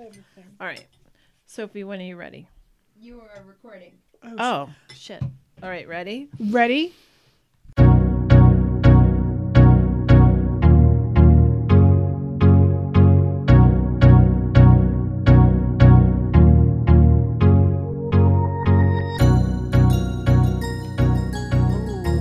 [0.00, 0.86] All right.
[1.46, 2.48] Sophie, when are you ready?
[2.98, 3.92] You are recording.
[4.22, 5.22] Oh, oh shit.
[5.62, 6.30] All right, ready?
[6.38, 6.94] Ready?
[7.78, 7.84] Ooh,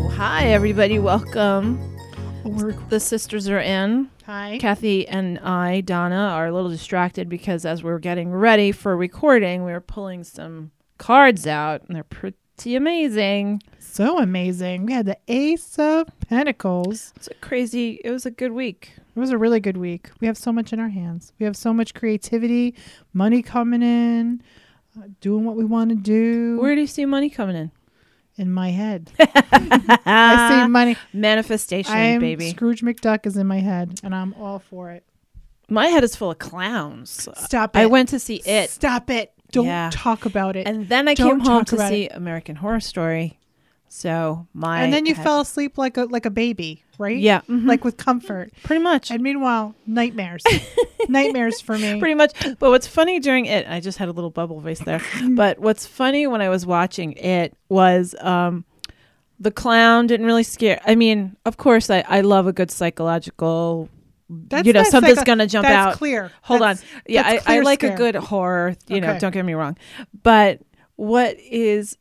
[0.09, 0.99] hi, everybody.
[0.99, 1.79] Welcome.
[2.43, 4.09] We're The sisters are in.
[4.29, 4.59] Hi.
[4.59, 9.65] Kathy and I, Donna, are a little distracted because as we're getting ready for recording,
[9.65, 10.69] we were pulling some
[10.99, 13.63] cards out, and they're pretty amazing.
[13.79, 14.85] So amazing.
[14.85, 17.11] We had the Ace of Pentacles.
[17.15, 18.01] It's a crazy.
[18.03, 18.91] It was a good week.
[19.15, 20.11] It was a really good week.
[20.21, 21.33] We have so much in our hands.
[21.39, 22.75] We have so much creativity,
[23.13, 24.43] money coming in,
[24.95, 27.71] uh, doing what we want to do Where do you see money coming in?
[28.39, 29.11] In my head.
[29.19, 30.95] I see money.
[31.13, 32.49] Manifestation, I'm baby.
[32.51, 35.03] Scrooge McDuck is in my head, and I'm all for it.
[35.69, 37.27] My head is full of clowns.
[37.37, 37.79] Stop it.
[37.79, 39.31] I went to see it, Stop it.
[39.51, 39.89] Don't Yeah.
[39.91, 40.67] talk about it.
[40.67, 43.38] and then I Don't came home to see American Horror Story.
[43.91, 47.17] So my and then you head- fell asleep like a like a baby, right?
[47.17, 47.65] Yeah, mhm.
[47.67, 48.51] Like with comfort.
[48.63, 49.09] pretty much.
[49.11, 50.43] And meanwhile, nightmares.
[51.09, 51.99] nightmares for me.
[51.99, 52.33] pretty much.
[52.59, 55.01] But what's funny during it, I just had a little bubble voice there.
[55.31, 58.63] but what's funny when I was watching it was um,
[59.39, 60.79] the clown didn't really scare.
[60.85, 63.89] I mean, of course, I, I love a good psychological.
[64.29, 65.97] That's you know, something's psycho- gonna jump that's out.
[65.97, 66.31] clear.
[66.43, 67.01] Hold That's- on.
[67.07, 68.75] Yeah, I, I like a good horror.
[68.87, 69.77] You know, don't get me wrong.
[70.21, 70.59] But
[70.95, 71.97] what is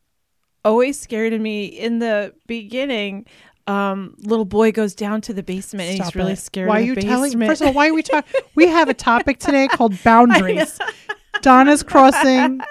[0.65, 3.25] always scary to me in the beginning.
[3.67, 6.39] Um, little boy goes down to the basement and he's Stop really it.
[6.39, 6.69] scared.
[6.69, 7.31] Why of are you the telling?
[7.31, 7.49] basement.
[7.51, 8.41] First of all, why are we talking?
[8.55, 10.79] we have a topic today called boundaries.
[11.41, 12.61] Donna's crossing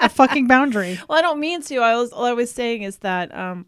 [0.00, 0.98] a fucking boundary.
[1.08, 1.76] Well, I don't mean to.
[1.78, 3.66] I was all I was saying is that um,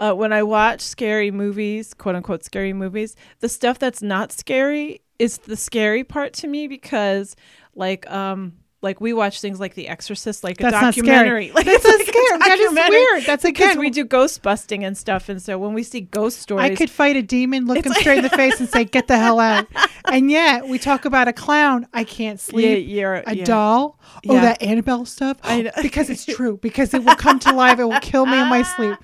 [0.00, 5.00] uh, when I watch scary movies, quote unquote scary movies, the stuff that's not scary
[5.18, 7.36] is the scary part to me because,
[7.74, 8.52] like, um,
[8.86, 11.48] like we watch things like The Exorcist, like a That's not documentary.
[11.50, 11.52] scary.
[11.52, 12.38] Like, That's it's not like a scary.
[12.38, 13.24] That is weird.
[13.24, 13.78] That's because again.
[13.80, 16.88] we do ghost busting and stuff, and so when we see ghost stories, I could
[16.88, 19.66] fight a demon, look him straight in the face, and say, "Get the hell out!"
[20.08, 21.88] And yet we talk about a clown.
[21.92, 22.88] I can't yeah, sleep.
[22.88, 23.44] you're, a yeah.
[23.44, 23.98] doll.
[24.28, 24.40] Oh, Yeah.
[24.42, 25.36] that Annabelle stuff.
[25.42, 25.70] I know.
[25.82, 26.58] because it's true.
[26.58, 27.80] Because it will come to life.
[27.80, 28.96] It will kill me in my sleep.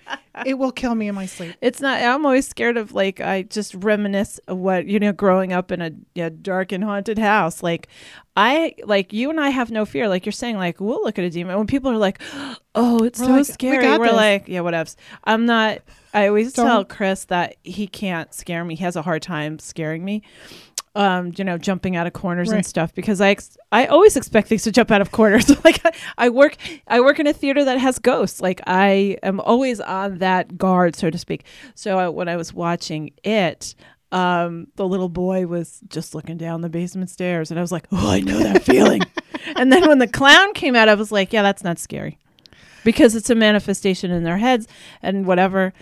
[0.47, 1.57] It will kill me in my sleep.
[1.61, 2.01] It's not.
[2.01, 5.83] I'm always scared of like I just reminisce of what you know, growing up in
[5.83, 5.91] a,
[6.23, 7.65] a dark and haunted house.
[7.65, 7.89] Like
[8.37, 10.09] I like you and I have no fear.
[10.09, 11.57] Like you're saying, like we'll look at a demon.
[11.59, 12.21] When people are like,
[12.75, 14.15] "Oh, it's We're so like, scary," we're this.
[14.17, 15.79] like, "Yeah, whatevs." I'm not.
[16.15, 18.75] I always Don't- tell Chris that he can't scare me.
[18.75, 20.23] He has a hard time scaring me.
[20.95, 24.49] Um, you know, jumping out of corners and stuff because I ex- I always expect
[24.49, 25.49] things to jump out of corners.
[25.65, 26.57] like I, I work
[26.87, 28.43] I work in a theater that has ghosts.
[28.43, 31.45] Like I am always on that guard, so to speak.
[31.75, 33.75] So I, when I was watching it,
[34.13, 37.87] um, the little boy was just looking down the basement stairs, and I was like,
[37.91, 39.01] "Oh, I know that feeling."
[39.57, 42.19] and then when the clown came out, I was like, "Yeah, that's not scary,"
[42.85, 44.69] because it's a manifestation in their heads
[45.03, 45.73] and whatever,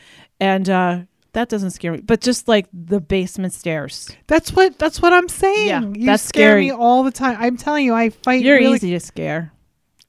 [0.40, 1.00] and uh,
[1.32, 2.00] that doesn't scare me.
[2.00, 4.78] But just like the basement stairs, That's what.
[4.78, 5.66] That's what I'm saying.
[5.68, 6.66] Yeah, you that's scare scary.
[6.66, 7.36] me all the time.
[7.40, 8.42] I'm telling you, I fight.
[8.42, 9.52] you're really, easy to scare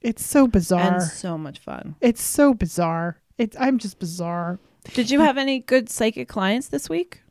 [0.00, 0.94] It's so bizarre.
[0.94, 1.96] and so much fun.
[2.00, 3.18] it's so bizarre.
[3.38, 3.56] It's.
[3.58, 4.58] I'm just bizarre.
[4.94, 7.21] Did you have any good psychic clients this week?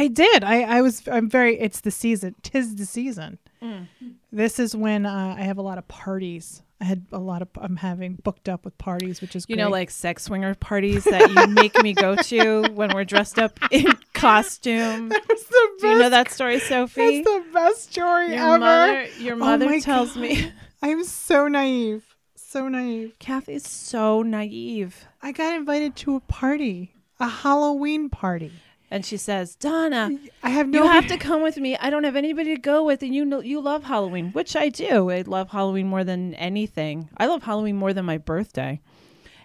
[0.00, 0.44] I did.
[0.44, 0.62] I.
[0.62, 1.06] I was.
[1.06, 1.60] I'm very.
[1.60, 2.34] It's the season.
[2.42, 3.38] Tis the season.
[3.62, 3.86] Mm.
[4.32, 6.62] This is when uh, I have a lot of parties.
[6.80, 7.48] I had a lot of.
[7.60, 11.30] I'm having booked up with parties, which is You know, like sex swinger parties that
[11.30, 15.10] you make me go to when we're dressed up in costume.
[15.10, 17.22] That's the Do you know that story, Sophie?
[17.22, 18.58] That's the best story Your ever.
[18.58, 20.50] mother, your Oh mother my tells me.
[20.82, 22.16] I'm so naive.
[22.36, 23.18] So naive.
[23.18, 28.50] Kathy's so naive, I got invited to a party, a Halloween party.
[28.90, 30.10] And she says, "Donna,
[30.42, 30.82] I have no.
[30.82, 31.76] you have to come with me.
[31.76, 34.68] I don't have anybody to go with, and you know you love Halloween, which I
[34.68, 35.10] do.
[35.10, 37.08] I love Halloween more than anything.
[37.16, 38.80] I love Halloween more than my birthday."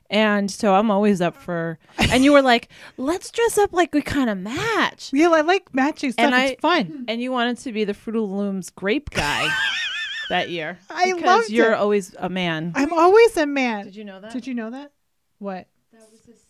[0.08, 1.80] And so I'm always up for.
[1.98, 5.74] And you were like, "Let's dress up like we kind of match." Yeah, I like
[5.74, 6.26] matching stuff.
[6.26, 7.06] And I- it's fun.
[7.08, 9.50] and you wanted to be the Fruit of Looms grape guy
[10.30, 10.78] that year.
[10.90, 11.78] I because loved you're it.
[11.78, 12.72] always a man.
[12.76, 13.86] I'm always a man.
[13.86, 14.32] Did you know that?
[14.32, 14.92] Did you know that?
[15.40, 15.68] What?
[15.92, 16.45] That was a sex party?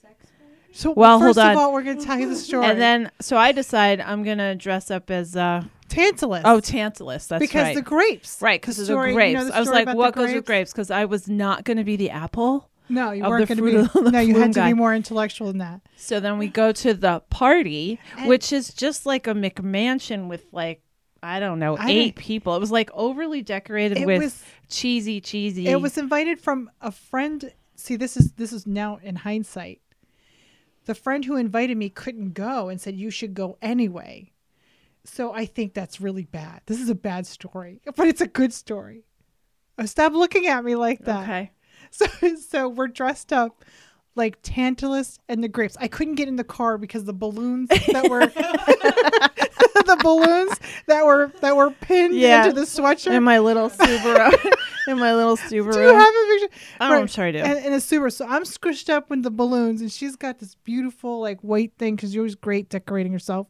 [0.77, 2.65] So Well, first hold of all, we're going to tell you the story.
[2.65, 6.41] and then, so I decide I'm gonna dress up as uh Tantalus.
[6.45, 7.27] oh Tantalus.
[7.27, 7.75] That's because right.
[7.75, 8.41] the grapes.
[8.41, 9.39] right, because of the story- you grapes.
[9.39, 10.71] know the I was like, what goes with grapes?
[10.73, 12.69] Because I was not gonna be the apple.
[12.89, 14.11] No, you weren't going to be.
[14.11, 14.69] No, you had to guy.
[14.69, 15.81] be more intellectual than that.
[15.97, 20.45] So then we go to the party, And- which is just like a McMansion with
[20.51, 20.81] like
[21.23, 22.55] I don't know I eight people.
[22.55, 24.43] It was like overly decorated It with was.
[24.69, 25.67] cheesy, cheesy.
[25.67, 27.51] It was invited from a friend.
[27.75, 29.81] See, this is this is now in hindsight.
[30.85, 34.31] The friend who invited me couldn't go and said you should go anyway.
[35.03, 36.61] So I think that's really bad.
[36.65, 39.03] This is a bad story, but it's a good story.
[39.85, 41.23] Stop looking at me like that.
[41.23, 41.51] Okay.
[41.91, 43.63] So so we're dressed up
[44.15, 45.77] like Tantalus and the grapes.
[45.79, 48.21] I couldn't get in the car because the balloons that were
[49.85, 52.45] the balloons that were that were pinned Yeah.
[52.47, 53.11] into the sweatshirt.
[53.15, 54.33] In my little Subaru.
[54.87, 55.73] in my little Subaru.
[55.73, 56.57] Do you have a picture?
[56.81, 56.99] Oh, Right.
[57.01, 57.39] I'm sure I do.
[57.39, 58.11] And, and a Subaru.
[58.11, 61.95] So I'm squished up with the balloons, and she's got this beautiful like white thing
[61.95, 63.47] because you're always great decorating yourself.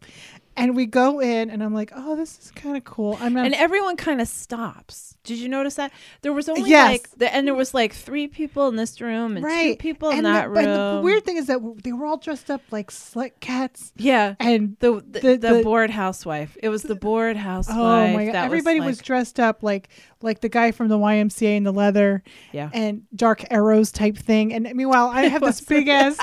[0.57, 3.17] And we go in, and I'm like, oh, this is kind of cool.
[3.19, 3.45] I'm not.
[3.45, 5.17] and everyone kind of stops.
[5.25, 5.91] Did you notice that?
[6.21, 6.91] There was only Yes.
[6.91, 9.77] like, the, and there was like three people in this room and two right.
[9.79, 10.57] people in and that the, room.
[10.59, 14.35] And the weird thing is that they were all dressed up like slick cats, yeah.
[14.39, 16.55] and The the, The- the, bored housewife.
[16.61, 17.77] It was the bored housewife.
[17.77, 19.89] oh my god, that everybody was, was, dressed up like
[20.21, 22.69] like the guy from the YMCA in the leather yeah.
[22.73, 24.53] and dark arrows type thing.
[24.53, 26.17] And meanwhile, I have this big ass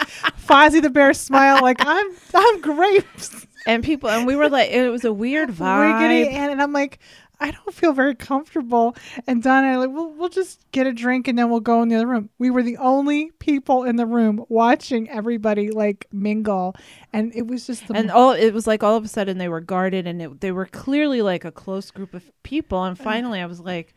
[0.47, 3.47] Fozzie the Bear smile, like I'm I'm grapes.
[3.67, 5.93] and people and we were like it was a weird vibe.
[5.93, 6.99] riggedy and, and I'm like,
[7.43, 8.95] I don't feel very comfortable.
[9.27, 11.83] And Don and I like, we'll, we'll just get a drink and then we'll go
[11.83, 12.31] in the other room.
[12.39, 16.77] We were the only people in the room watching everybody like mingle,
[17.13, 19.49] and it was just the and all it was like all of a sudden they
[19.49, 23.41] were guarded and it, they were clearly like a close group of people and finally
[23.41, 23.93] I was like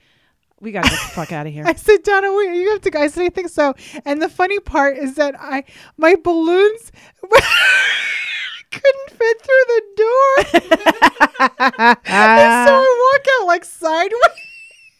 [0.59, 1.63] we got to get the fuck out of here.
[1.67, 2.99] I said, Donna, wait, you have to go.
[3.01, 3.75] I said, I think so.
[4.05, 5.65] And the funny part is that I
[5.97, 6.91] my balloons
[8.81, 10.35] couldn't fit through the door.
[12.05, 14.21] and so I walk out like sideways,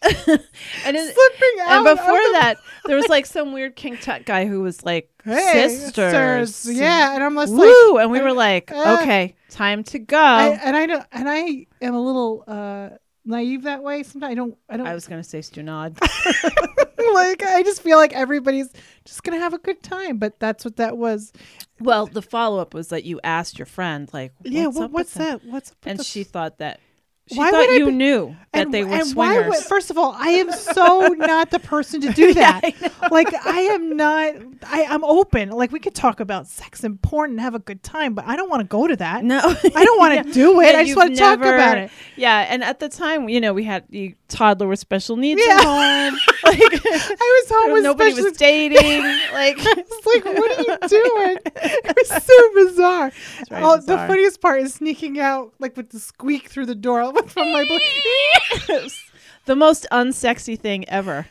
[0.86, 1.88] and slipping out.
[1.88, 5.10] and before the- that there was like some weird king tut guy who was like
[5.24, 6.68] Hey, sisters.
[6.72, 7.16] Yeah.
[7.16, 7.98] And I'm just like, Woo!
[7.98, 10.18] and we were like, uh, okay, time to go.
[10.22, 12.90] I, and I don't, and I am a little uh,
[13.26, 14.04] naive that way.
[14.04, 16.00] Sometimes I don't, I don't I was gonna say Stunad.
[17.14, 17.44] like.
[17.44, 18.70] I just feel like everybody's
[19.06, 21.34] just gonna have a good time, but that's what that was.
[21.80, 25.14] well, the follow up was that you asked your friend, like, yeah, what's with what's
[25.16, 25.42] that?
[25.42, 25.52] that?
[25.52, 26.80] What's up And she thought that
[27.28, 29.48] she Why thought you be- knew that and, they were swingers.
[29.50, 32.74] would, first of all, I am so not the person to do Yeah, that.
[33.02, 34.34] I like I am not.
[34.68, 35.50] I, I'm open.
[35.50, 38.36] Like we could talk about sex and porn and have a good time, but I
[38.36, 39.24] don't want to go to that.
[39.24, 40.34] no, I don't want to Yeah.
[40.34, 40.72] do it.
[40.74, 41.92] Yeah, I just want to talk about it.
[42.16, 45.56] Yeah, and at the time, you know, we had the toddler with special needs Yeah.
[45.58, 46.20] at home.
[46.44, 49.02] Like I was home with nobody special- was dating.
[49.34, 51.38] Like It's like, what are you doing?
[51.46, 53.12] it was so bizarre.
[53.52, 57.52] oh, the funniest part is sneaking out like with the squeak through the door from
[57.52, 57.64] my.
[57.66, 58.76] Bl-
[59.46, 61.28] the most unsexy thing ever.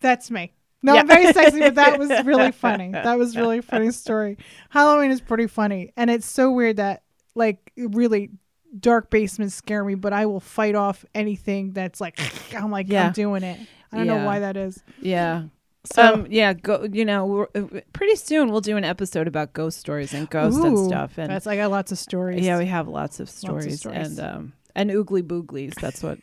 [0.00, 0.52] That's me.
[0.82, 1.00] No, Yeah.
[1.00, 2.90] I'm very sexy, but that was really funny.
[2.90, 4.36] That was really funny story.
[4.70, 7.02] Halloween is pretty funny, and it's so weird that
[7.34, 8.30] like really
[8.78, 12.18] dark basements scare me, but I will fight off anything that's like
[12.56, 13.06] I'm like Yeah.
[13.08, 13.60] I'm doing it.
[13.92, 14.18] I don't Yeah.
[14.18, 14.82] know why that is.
[15.00, 15.44] Yeah.
[15.84, 16.26] So um.
[16.30, 16.52] Yeah.
[16.54, 16.86] Go.
[16.90, 17.26] You know.
[17.26, 21.18] We're, uh, pretty soon we'll do an episode about ghost stories and ghosts and stuff.
[21.18, 22.44] And that's I got lots of stories.
[22.44, 24.18] yeah, we have lots of of stories, stories.
[24.18, 25.74] and um and oogly booglies.
[25.74, 26.18] That's what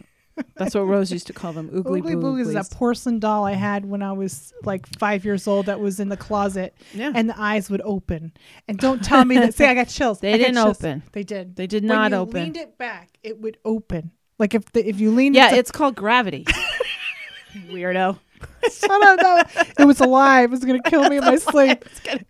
[0.56, 1.69] that's what Rose used to call them.
[1.69, 5.48] Oogly, Oogly Booglies is a porcelain doll I had when I was like five years
[5.48, 7.12] old that was in the closet Yeah.
[7.13, 8.31] and the eyes would open.
[8.68, 9.54] And don't tell me that.
[9.54, 10.19] See, I got chills.
[10.22, 10.78] They I didn't chills.
[10.81, 11.04] open.
[11.12, 11.57] They did.
[11.57, 12.44] They did not when you open.
[12.44, 14.12] leaned it back, it would open.
[14.38, 16.45] Like if the, if you leaned yeah, it to it's called gravity.
[17.69, 18.12] Weirdo.
[18.12, 19.22] Up.
[19.22, 19.44] No,
[19.80, 20.45] it was alive.
[20.45, 21.84] It was going to kill me in my sleep.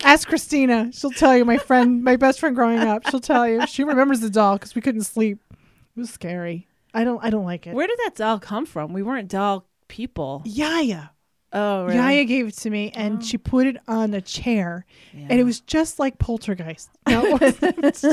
[0.04, 0.90] Ask Christina.
[0.92, 3.08] She'll tell you, my friend, my best friend growing up.
[3.10, 3.66] She'll tell you.
[3.68, 5.40] She remembers the doll because we couldn't sleep.
[6.00, 6.66] It was scary.
[6.94, 7.74] I don't I don't like it.
[7.74, 8.94] Where did that doll come from?
[8.94, 10.42] We weren't doll people.
[10.46, 11.12] Yaya.
[11.52, 11.98] Oh, really?
[11.98, 13.22] Yaya gave it to me and Oh.
[13.22, 15.28] she put it on a chair Yeah.
[15.30, 16.90] and it was just like poltergeist.
[17.08, 18.06] It wasn't.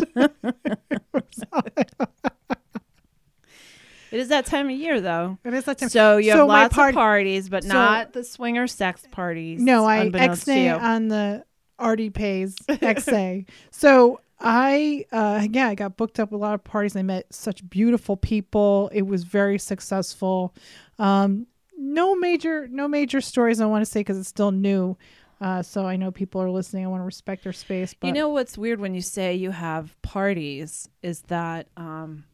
[4.13, 5.39] It is that time of year, though.
[5.45, 5.89] it is that time.
[5.89, 9.61] So you have So lots part- of parties, but so- not the swinger sex parties.
[9.61, 10.71] No, I unbeknownst to XA you.
[10.73, 11.45] on the
[11.79, 13.47] Artie Pays XA.
[13.71, 16.95] so I, uh, yeah, I got booked up a lot of parties.
[16.95, 18.91] I met such beautiful people.
[18.93, 20.55] It was very successful.
[20.99, 21.47] Um,
[21.79, 24.97] no major, no major stories I want to say because it's still new.
[25.41, 26.85] Uh, so I know people are listening.
[26.85, 27.95] I want to respect their space.
[27.95, 32.25] But You know what's weird when you say you have parties is that um,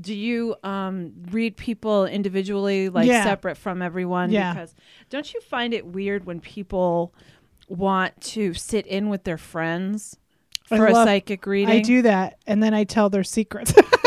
[0.00, 3.24] do you um, read people individually, like Yeah.
[3.24, 4.30] separate from everyone?
[4.30, 4.52] Yeah.
[4.52, 4.74] Because
[5.08, 7.14] don't you find it weird when people
[7.68, 10.16] want to sit in with their friends
[10.70, 11.74] I for a love- psychic reading?
[11.74, 13.72] I do that, and then I tell their secrets.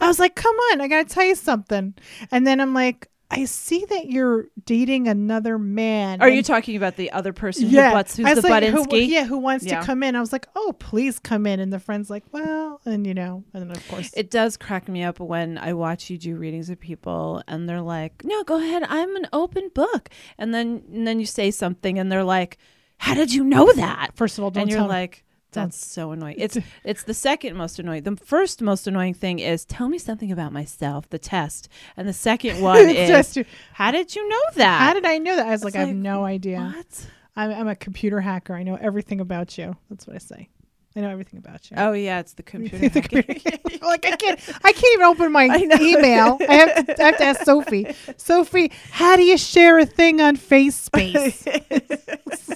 [0.00, 1.94] I was like, "Come on, I gotta tell you something,"
[2.30, 6.76] and then I'm like, "I see that you're dating another man." Are and- you talking
[6.76, 9.80] about the other person yeah, who butts who's the like, who, yeah, who wants Yeah.
[9.80, 10.14] to come in?
[10.14, 13.44] I was like, "Oh, please come in," and the friend's like, "Well," and you know,
[13.52, 16.70] and then of course, It does crack me up when I watch you do readings
[16.70, 18.84] of people and they're like, "No, go ahead.
[18.88, 22.58] I'm an open book." And then and then you say something and they're like,
[22.98, 26.12] "How did you know that?" first of all, don't and you're tell like, That's so
[26.12, 26.36] annoying.
[26.38, 28.02] It's it's the second most annoying.
[28.02, 31.68] The first most annoying thing is tell me something about myself, the test.
[31.96, 33.38] And the second one is
[33.72, 34.80] how did you know that?
[34.80, 35.46] how did I know that?
[35.46, 36.74] I was like, It's I have no idea.
[36.76, 37.06] What?
[37.36, 38.54] I'm, I'm a computer hacker.
[38.54, 39.76] I know everything about you.
[39.90, 40.48] That's what I say.
[40.96, 41.76] I know everything about you.
[41.78, 42.88] Oh yeah, it's the computer.
[42.88, 46.38] The computer- like I can't, I can't even open my I email.
[46.48, 47.94] I have, to, I have to ask Sophie.
[48.16, 51.44] Sophie, how do you share a thing on FaceSpace?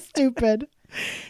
[0.03, 0.67] Stupid.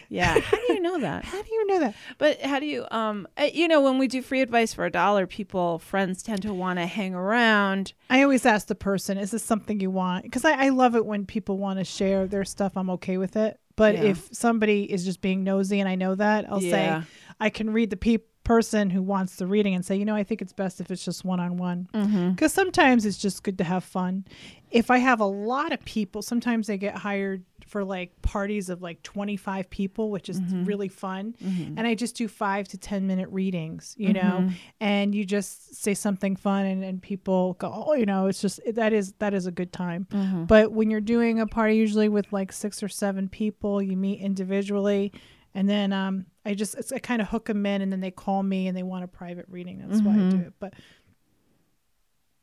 [0.09, 0.39] Yeah.
[0.39, 1.25] How do you know that?
[1.25, 1.95] How do you know that?
[2.17, 5.27] But how do you um you know when we do free advice for a dollar,
[5.27, 7.93] people friends tend to want to hang around.
[8.09, 11.05] I always ask the person, "Is this something you want?" Because I, I love it
[11.05, 12.73] when people want to share their stuff.
[12.75, 13.59] I'm okay with it.
[13.75, 14.03] But Yeah.
[14.11, 17.01] if somebody is just being nosy, and I know that, I'll Yeah.
[17.01, 17.07] say
[17.39, 20.23] I can read the pe- person who wants the reading and say, you know, I
[20.23, 21.87] think it's best if it's just one on one.
[21.93, 22.31] Mm-hmm.
[22.31, 24.25] Because sometimes it's just good to have fun.
[24.71, 28.81] If I have a lot of people, sometimes they get hired for like parties of
[28.81, 30.65] like 25 people, which is Mm-hmm.
[30.65, 31.33] really fun.
[31.41, 34.55] And I just do five to 10 minute readings, you know, Mm-hmm.
[34.81, 38.59] and you just say something fun and, and people go, oh, you know, it's just,
[38.75, 40.05] that is, that is a good time.
[40.11, 40.43] Mm-hmm.
[40.45, 44.19] But when you're doing a party, usually with like six or seven people, you meet
[44.19, 45.13] individually.
[45.55, 48.11] And then um, I just, it's, I kind of hook them in and then they
[48.11, 49.81] call me and they want a private reading.
[49.87, 50.47] That's why I do Mhm.
[50.47, 50.53] it.
[50.59, 50.73] But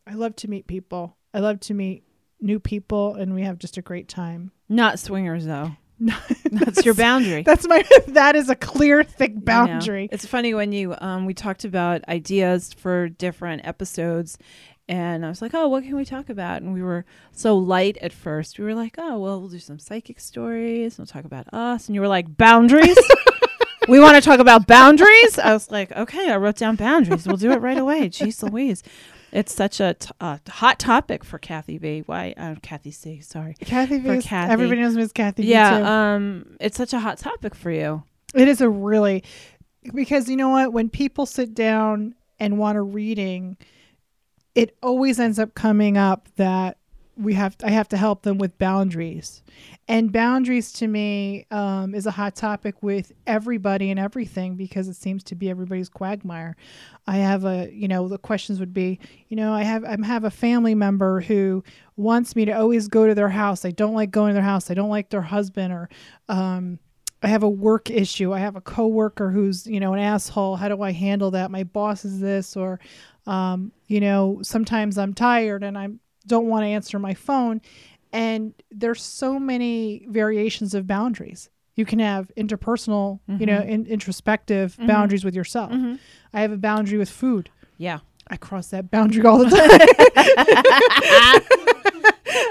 [0.07, 1.17] I love to meet people.
[1.35, 2.05] I love to meet
[2.41, 4.53] new people and we have just a great time.
[4.69, 5.73] Not swingers though.
[6.53, 7.43] That's your boundary.
[7.43, 9.43] That's my, that is a clear, thick you know?
[9.43, 10.09] boundary.
[10.13, 14.39] It's funny when you um we talked about ideas for different episodes
[14.89, 17.99] and I was like, "Oh, what can we talk about?" And we were so light
[17.99, 18.59] at first.
[18.59, 20.97] We were like, "Oh, well, we'll do some psychic stories.
[20.97, 22.97] We'll talk about us." And you were like, "Boundaries?"
[23.89, 25.39] we want to talk about boundaries?
[25.39, 27.27] I was like, "Okay, I wrote down boundaries.
[27.27, 28.83] We'll do it right away." Jeez Louise.
[29.33, 32.03] It's such a t- uh, hot topic for Kathy B.
[32.07, 32.35] Why?
[32.37, 33.21] Uh, Kathy C.
[33.21, 33.55] Sorry.
[33.61, 34.53] Kathy For Kathy.
[34.53, 35.45] Everybody knows me as Kathy.
[35.45, 36.15] Yeah.
[36.15, 36.57] Um.
[36.61, 38.03] It's such a hot topic for you.
[38.35, 39.25] It is a really
[39.95, 40.73] because you know what?
[40.73, 43.57] When people sit down and want a reading,
[44.55, 46.79] it always ends up coming up that
[47.17, 49.43] we have I have to help them with boundaries.
[49.89, 54.97] And boundaries to me um, is a hot topic with everybody and everything because it
[54.97, 56.57] seems to be everybody's quagmire.
[57.07, 60.25] I have a, you know, the questions would be, you know, I have I have
[60.25, 61.65] a family member who
[61.97, 63.65] wants me to always go to their house.
[63.65, 64.71] I don't like going to their house.
[64.71, 65.89] I don't like their husband or
[66.29, 66.79] um,
[67.23, 68.35] I have a work issue.
[68.35, 70.57] I have a coworker who's, you know, an asshole.
[70.57, 71.51] How do I handle that?
[71.51, 72.79] My boss is this or
[73.27, 75.89] um, you know, sometimes I'm tired and I
[76.27, 77.63] don't want to answer my phone.
[78.13, 81.51] And there's so many variations of boundaries.
[81.75, 83.69] You can have interpersonal, you know, mm-hmm.
[83.69, 84.87] in, introspective mm-hmm.
[84.87, 85.71] boundaries with yourself.
[85.71, 85.97] Mm-hmm.
[86.33, 87.51] I have a boundary with food.
[87.77, 88.01] Yeah.
[88.27, 89.65] I cross that boundary all the time.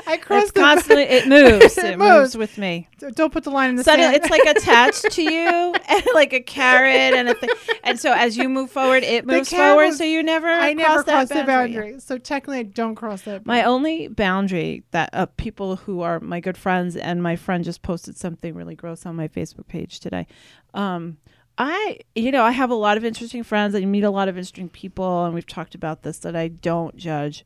[0.08, 1.04] I cross It's constantly.
[1.04, 1.78] It moves.
[1.78, 2.12] It It, moves.
[2.36, 2.88] moves with me.
[3.16, 4.24] don't put the line in the Suddenly, sand.
[4.24, 7.50] it's like attached to you, and like a carrot and a thing.
[7.84, 9.86] And so as you move forward, it moves forward.
[9.86, 10.48] moves- So you never.
[10.48, 12.00] I never cross that the boundary.
[12.00, 13.46] So technically, I don't cross that.
[13.46, 17.82] My only boundary that uh, people who are my good friends and my friend just
[17.82, 20.28] posted something really gross on my Facebook page today.
[20.74, 21.18] Um,
[21.60, 23.74] I, you know, I have a lot of interesting friends.
[23.74, 26.96] I meet a lot of interesting people, and we've talked about this that I don't
[26.96, 27.46] judge.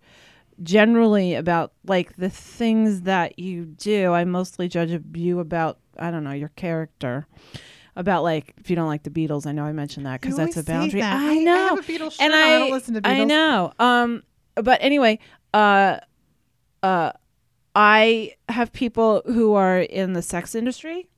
[0.63, 6.24] Generally, about like the things that you do, I mostly judge you about I don't
[6.24, 7.27] know your character.
[7.96, 10.58] About like if you don't like the Beatles, I know I mentioned that because that's
[10.58, 11.01] a boundary.
[11.01, 11.15] that.
[11.15, 12.34] I know, have a Beatles shirt and.
[12.34, 13.22] I, I don't listen to Beatles.
[13.22, 13.74] I know.
[13.80, 14.24] Um,
[14.56, 15.20] but anyway,
[15.53, 15.98] uh,
[16.84, 17.12] uh,
[17.75, 21.10] I have people who are in the sex industry,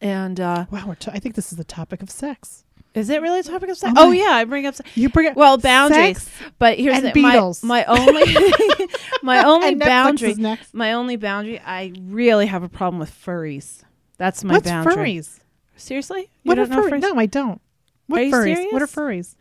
[0.00, 2.64] and uh, Wow, t- I think this is the topic of sex.
[2.94, 3.92] Is it really a topic of sex?
[3.96, 4.74] Oh Oh, yeah, I bring up.
[4.74, 5.36] se- You bring it.
[5.36, 6.22] Well, boundaries.
[6.22, 7.62] Sex But here's and the, my, Beatles.
[7.62, 8.24] my only
[9.22, 10.34] my only boundary.
[10.72, 11.60] My only boundary.
[11.60, 13.82] I really have a problem with furries.
[14.16, 14.94] That's my What's boundary.
[15.16, 15.40] furries?
[15.76, 17.00] Seriously, you What are know furries?
[17.02, 17.60] No, I don't.
[18.08, 18.72] What Are you furries?
[18.72, 19.34] What are furries?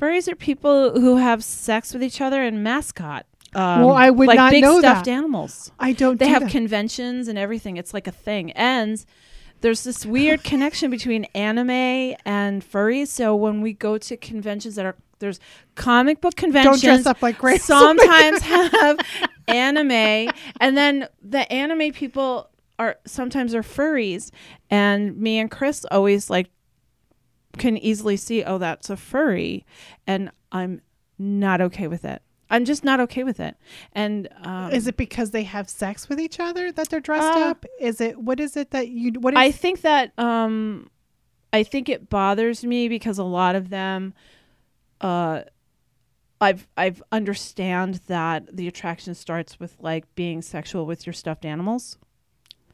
[0.00, 3.26] Furries are people who have sex with each other and mascot.
[3.54, 5.10] Um, Well, I would like not big know stuffed that.
[5.10, 5.72] animals.
[5.78, 6.18] I don't.
[6.18, 6.50] They do have that.
[6.52, 7.76] conventions and everything.
[7.76, 8.52] It's like a thing.
[8.52, 9.04] And
[9.62, 13.08] there's this weird connection between anime and furries.
[13.08, 15.38] So when we go to conventions that are there's
[15.76, 16.82] comic book conventions.
[16.82, 17.64] don't dress up like Grace.
[17.64, 18.98] sometimes have
[19.46, 24.30] anime, and then the anime people are sometimes are furries.
[24.68, 26.50] And me and Chris always like
[27.56, 29.64] can easily see, oh, that's a furry,
[30.06, 30.82] and I'm
[31.18, 32.20] not okay with it.
[32.52, 33.56] I'm just not okay with it.
[33.92, 37.40] And um, Is it because they have sex with each other that they're dressed Uh,
[37.50, 37.66] up?
[37.80, 40.88] Is it what is it that you what is I think that um,
[41.52, 44.14] I think it bothers me because a lot of them,
[45.00, 45.42] uh,
[46.40, 51.98] I've I've understand that the attraction starts with like being sexual with your stuffed animals.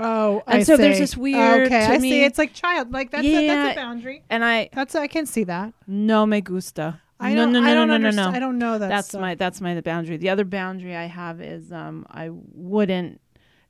[0.00, 1.00] Oh, And I so there's see.
[1.02, 2.24] this weird- Okay, to I me- see.
[2.24, 2.92] It's like child.
[2.92, 4.22] Like that's a, that's a boundary.
[4.30, 5.74] And I That's I can see that.
[5.86, 7.00] no me gusta.
[7.20, 7.52] I no, don't.
[7.54, 8.36] no, no, I don't no, no, no, no.
[8.36, 8.88] I don't know that.
[8.88, 9.20] That's stuff.
[9.20, 10.16] my that's my the boundary.
[10.18, 13.20] The other boundary I have is um I wouldn't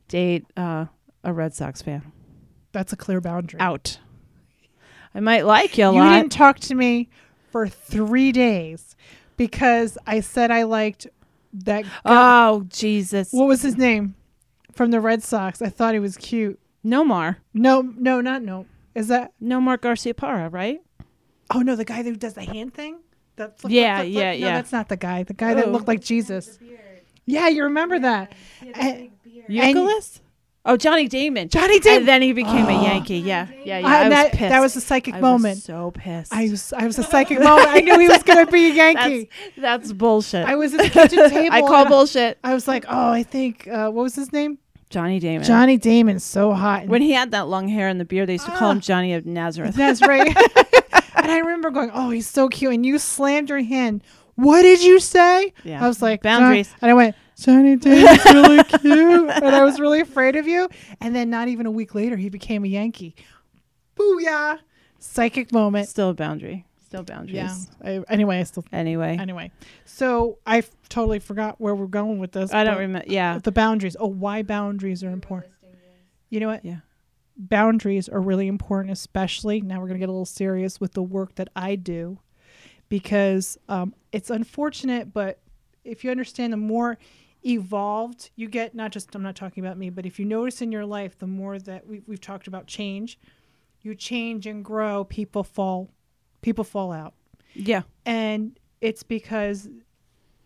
[0.08, 0.86] date uh,
[1.24, 2.12] a Red Sox fan.
[2.72, 3.60] That's a clear boundary.
[3.60, 3.98] Out.
[5.14, 6.16] I might like you a You lot.
[6.18, 7.08] didn't talk to me
[7.50, 8.94] for three days
[9.38, 11.06] because I said I liked
[11.54, 11.84] that.
[11.84, 11.90] guy.
[12.04, 13.32] oh Jesus!
[13.32, 14.14] what was his name
[14.72, 15.62] from the Red Sox?
[15.62, 16.60] I thought he was cute.
[16.84, 18.66] Nomar, No, no, not no.
[18.94, 19.32] Is that?
[19.42, 20.80] Nomar Garciaparra, right?
[21.50, 22.98] Oh no, the guy who does the hand thing.
[23.38, 24.22] The flip, flip, Yeah, flip, flip?
[24.22, 24.56] yeah, No, yeah.
[24.56, 25.22] that's not the guy.
[25.22, 25.70] The guy that Oh.
[25.70, 26.58] looked like Jesus.
[27.24, 28.32] Yeah, you remember that?
[29.48, 30.20] Nicholas?
[30.64, 31.48] Oh, Johnny Damon.
[31.48, 32.00] Johnny Damon.
[32.00, 32.68] And then he became Oh.
[32.80, 33.18] a Yankee.
[33.18, 33.86] Yeah, yeah, yeah.
[33.86, 34.50] Uh, I was that, pissed.
[34.50, 35.56] that was a psychic I moment.
[35.56, 36.34] Was so pissed.
[36.34, 37.68] I was I was a psychic moment.
[37.68, 39.30] I knew he was going to be a Yankee.
[39.56, 40.46] That's, that's bullshit.
[40.46, 41.54] I was at the kitchen table.
[41.54, 42.38] I call bullshit.
[42.44, 44.58] I was like, oh, I think uh, what was his name?
[44.90, 45.46] Johnny Damon.
[45.46, 46.86] Johnny Damon's so hot.
[46.86, 48.72] When he had that long hair and the beard, they used to call Ah.
[48.72, 49.74] him Johnny of Nazareth.
[49.74, 50.34] That's right.
[51.22, 52.72] And I remember going, oh, he's so cute.
[52.74, 54.02] And you slammed your hand.
[54.34, 55.52] What did you say?
[55.64, 55.84] Yeah.
[55.84, 56.68] I was like, Boundaries.
[56.68, 59.30] John- And I went, Johnny Damon's really cute.
[59.30, 60.68] And I was really afraid of you.
[61.00, 63.14] And then not even a week later, he became a Yankee.
[63.96, 64.58] Booyah.
[64.98, 65.88] Psychic moment.
[65.88, 66.66] Still a boundary.
[66.84, 67.34] Still boundaries.
[67.36, 67.54] Yeah.
[67.84, 68.64] I, anyway, I still.
[68.72, 69.50] Anyway, Anyway,
[69.84, 72.52] so I f- totally forgot where we're going with this.
[72.52, 73.06] I don't but remember.
[73.12, 73.38] Yeah.
[73.38, 73.94] The boundaries.
[74.00, 75.52] Oh, why boundaries are important.
[76.30, 76.64] You know what?
[76.64, 76.78] Yeah.
[77.38, 81.02] Boundaries are really important, especially now we're going to get a little serious with the
[81.02, 82.18] work that I do
[82.88, 85.38] because um, it's unfortunate, but
[85.84, 86.98] if you understand, the more
[87.46, 90.72] evolved you get, not just, I'm not talking about me, but if you notice in
[90.72, 93.18] your life, the more that we, we've talked about change,
[93.82, 95.90] you change and grow, people fall,
[96.42, 97.14] people fall out
[97.54, 97.82] Yeah.
[98.04, 99.68] and it's because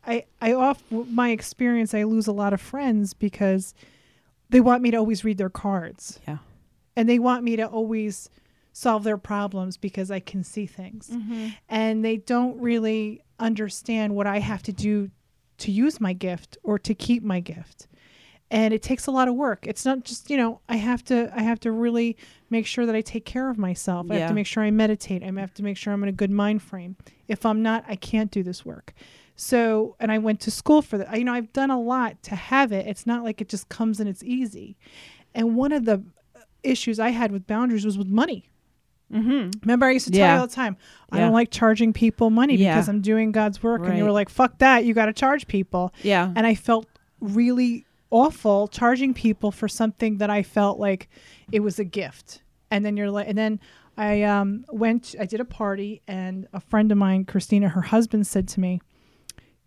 [0.07, 3.75] I I off my experience I lose a lot of friends because
[4.51, 6.39] they want me to always read their cards Yeah.
[6.97, 8.29] And they want me to always
[8.73, 11.09] solve their problems because I can see things.
[11.09, 11.49] Mm-hmm.
[11.69, 15.11] And they don't really understand what I have to do
[15.59, 17.87] to use my gift or to keep my gift.
[18.51, 19.67] And it takes a lot of work.
[19.67, 22.19] It's not just you know i have to i have to really
[22.51, 24.11] make sure that i take care of myself.
[24.11, 25.23] I have to make sure i meditate.
[25.23, 26.97] I have to make sure i'm in a good mind frame.
[27.29, 28.93] If i'm not i can't do this work.
[29.37, 32.37] So and i went to school for that you know i've done a lot to
[32.37, 32.87] have it.
[32.87, 34.77] It's not like it just comes and it's easy.
[35.35, 36.05] And one of the
[36.63, 38.49] issues i had with boundaries was with money
[39.13, 39.51] Mm-hmm.
[39.65, 40.35] Remember, I used to tell Yeah.
[40.37, 40.75] you all the time,
[41.11, 41.25] I Yeah.
[41.25, 42.73] don't like charging people money Yeah.
[42.77, 43.83] because I'm doing God's work.
[43.83, 44.09] And you Right.
[44.09, 44.87] were like, fuck that.
[44.87, 45.93] You got to charge people.
[46.03, 46.33] Yeah.
[46.35, 46.87] And I felt
[47.21, 51.11] really awful charging people for something that I felt like
[51.51, 52.41] it was a gift.
[52.71, 53.61] And then you're like, and then
[53.99, 58.27] I um, went, I did a party, and a friend of mine, Christina, her husband
[58.27, 58.81] said to me,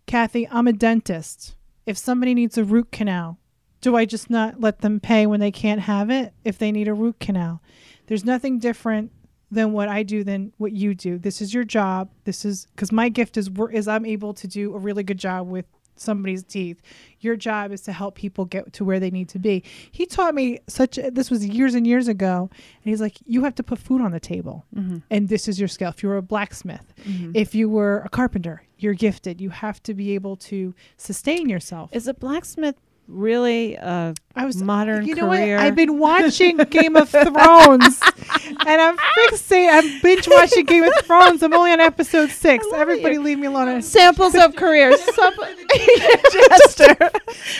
[0.06, 1.54] Kathy, I'm a dentist.
[1.86, 3.38] If somebody needs a root canal,
[3.86, 6.88] do I just not let them pay when they can't have it if they need
[6.88, 7.62] a root canal?
[8.08, 9.12] There's nothing different
[9.48, 11.18] than what I do than what you do.
[11.18, 12.10] This is your job.
[12.24, 15.46] This is because my gift is is I'm able to do a really good job
[15.46, 16.82] with somebody's teeth.
[17.20, 19.62] Your job is to help people get to where they need to be.
[19.92, 20.98] He taught me such.
[21.12, 24.10] This was years and years ago, and he's like, you have to put food on
[24.10, 24.96] the table, Mm-hmm.
[25.12, 25.90] and this is your skill.
[25.90, 26.92] If you were a blacksmith,
[27.34, 29.40] if you were a carpenter, you're gifted.
[29.40, 31.90] You have to be able to sustain yourself.
[31.94, 32.74] Is a blacksmith
[33.08, 35.56] really uh I was modern you know career?
[35.56, 35.64] what?
[35.64, 38.00] I've been watching Game of Thrones,
[38.66, 39.68] and I'm fixing.
[39.70, 41.42] I'm binge watching Game of Thrones.
[41.42, 42.66] I'm only on episode six.
[42.74, 43.22] Everybody, you.
[43.22, 43.80] leave me alone.
[43.82, 45.00] samples of careers?
[45.14, 45.34] Some-
[46.32, 46.96] jester.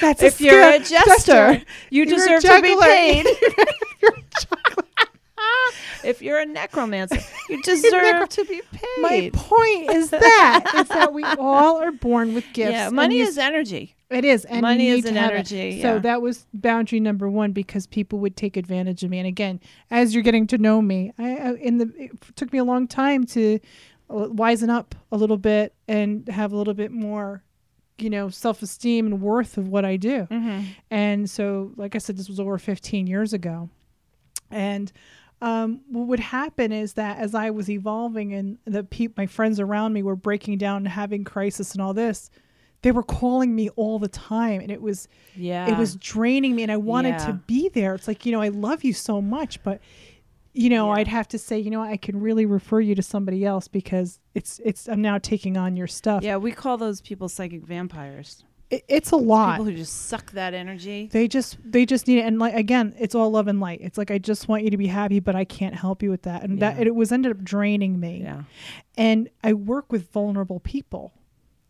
[0.00, 1.00] That's a if you're a skill.
[1.06, 2.86] jester, you You're a deserve to be juggler.
[2.86, 3.26] paid.
[6.04, 9.00] if you're a necromancer, you deserve to be paid.
[9.00, 12.72] My point is that is that we all are born with gifts.
[12.72, 13.94] yeah, money is energy.
[14.08, 15.34] It is, and Money is an to have it.
[15.34, 19.18] energy, So that was boundary number one because people would take advantage of me.
[19.18, 19.58] And again,
[19.90, 22.86] as you're getting to know me, I, I in the it took me a long
[22.86, 23.58] time to
[24.08, 27.42] uh, wisen up a little bit and have a little bit more,
[27.98, 30.28] you know, self esteem and worth of what I do.
[30.30, 30.60] Mm-hmm.
[30.88, 33.70] And so, like I said, this was over 15 years ago.
[34.52, 34.92] And
[35.42, 39.60] um, what would happen is that as I was evolving and the peop my friends
[39.60, 42.30] around me were breaking down and having crisis and all this,
[42.82, 46.62] they were calling me all the time, and it was Yeah, it was draining me,
[46.62, 47.26] and I wanted Yeah.
[47.26, 47.94] to be there.
[47.94, 49.80] It's like you know I love you so much, but
[50.54, 50.94] you know Yeah.
[51.00, 54.20] I'd have to say you know I can really refer you to somebody else because
[54.34, 56.22] it's it's I'm now taking on your stuff.
[56.22, 58.44] Yeah, we call those people psychic vampires.
[58.68, 59.52] It, it's a lot.
[59.58, 61.08] People who just suck that energy.
[61.12, 63.80] They just they just need it, and like again, it's all love and light.
[63.80, 66.22] It's like I just want you to be happy, but I can't help you with
[66.22, 66.86] that, and that Yeah.
[66.86, 68.22] it was ended up draining me.
[68.22, 68.42] Yeah,
[68.96, 71.12] And I work with vulnerable people,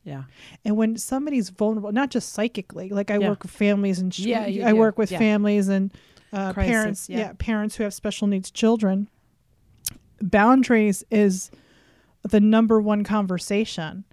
[0.05, 0.23] Yeah.
[0.65, 3.29] And when somebody's vulnerable, not just psychically, like I Yeah.
[3.29, 5.19] work with families and ch- Yeah, you I work with Yeah.
[5.19, 5.93] families and
[6.33, 7.19] uh, Crisis, parents, yeah.
[7.19, 7.33] yeah.
[7.39, 9.09] parents who have special needs children.
[10.23, 11.51] Boundaries is
[12.23, 14.05] the number one conversation.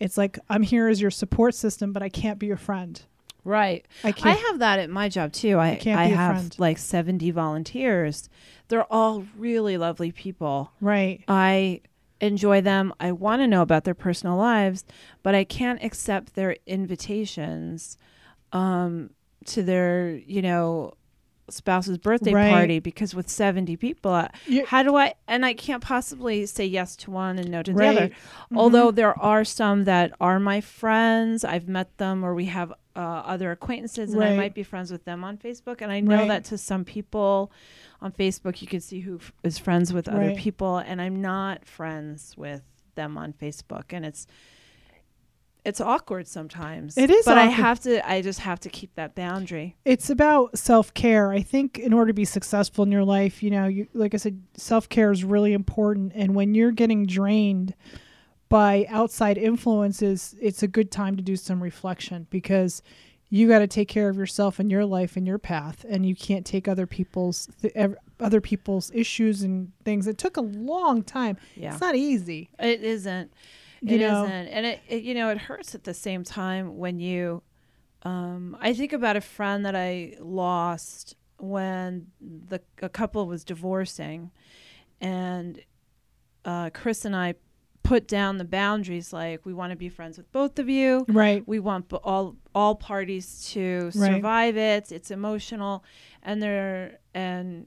[0.00, 3.00] It's like I'm here as your support system, but I can't be your friend.
[3.44, 3.86] Right.
[4.04, 5.58] I I have that at my job too.
[5.58, 6.56] I, can't I be a have friend.
[6.58, 8.28] like 70 volunteers.
[8.68, 10.72] They're all really lovely people.
[10.80, 11.22] right.
[11.28, 11.80] I
[12.20, 12.92] enjoy them.
[13.00, 14.84] I want to know about their personal lives,
[15.22, 17.96] but I can't accept their invitations
[18.52, 19.10] um,
[19.46, 20.92] to their, you know,
[21.52, 22.50] spouse's birthday Right.
[22.50, 24.28] party because with 70 people, uh,
[24.66, 27.86] how do I, and I can't possibly say yes to one and no to the
[27.86, 28.00] other.
[28.00, 28.12] Right.
[28.54, 32.98] Although there are some that are my friends, I've met them or we have uh,
[33.00, 35.80] other acquaintances and I might be friends with them on Facebook.
[35.80, 36.28] And I know Right.
[36.28, 37.52] that to some people
[38.02, 40.78] on Facebook, you can see who f- is friends with other people.
[40.78, 42.62] And I'm not friends with
[42.96, 43.84] them on Facebook.
[43.90, 44.26] And it's,
[45.64, 46.96] it's awkward sometimes.
[46.96, 48.08] It is but I have to.
[48.08, 49.76] I just have to keep that boundary.
[49.84, 53.66] it's about self-care i think in order to be successful in your life you know
[53.66, 57.74] you like i said self-care is really important and when you're getting drained
[58.48, 62.82] by outside influences it's a good time to do some reflection because
[63.32, 66.16] you got to take care of yourself and your life and your path and you
[66.16, 71.02] can't take other people's th- ev- other people's issues and things it took a long
[71.02, 73.32] time Yeah, it's not easy it isn't.
[73.82, 74.22] You It know?
[74.24, 77.42] not and it, it you know it hurts at the same time when you.
[78.02, 84.30] Um, I think about a friend that I lost when the a couple was divorcing,
[85.00, 85.60] and
[86.44, 87.34] uh, Chris and I
[87.82, 91.04] put down the boundaries like we want to be friends with both of you.
[91.08, 94.14] right we want b- all all parties to Right.
[94.16, 95.82] survive it it's emotional
[96.22, 97.66] and they're and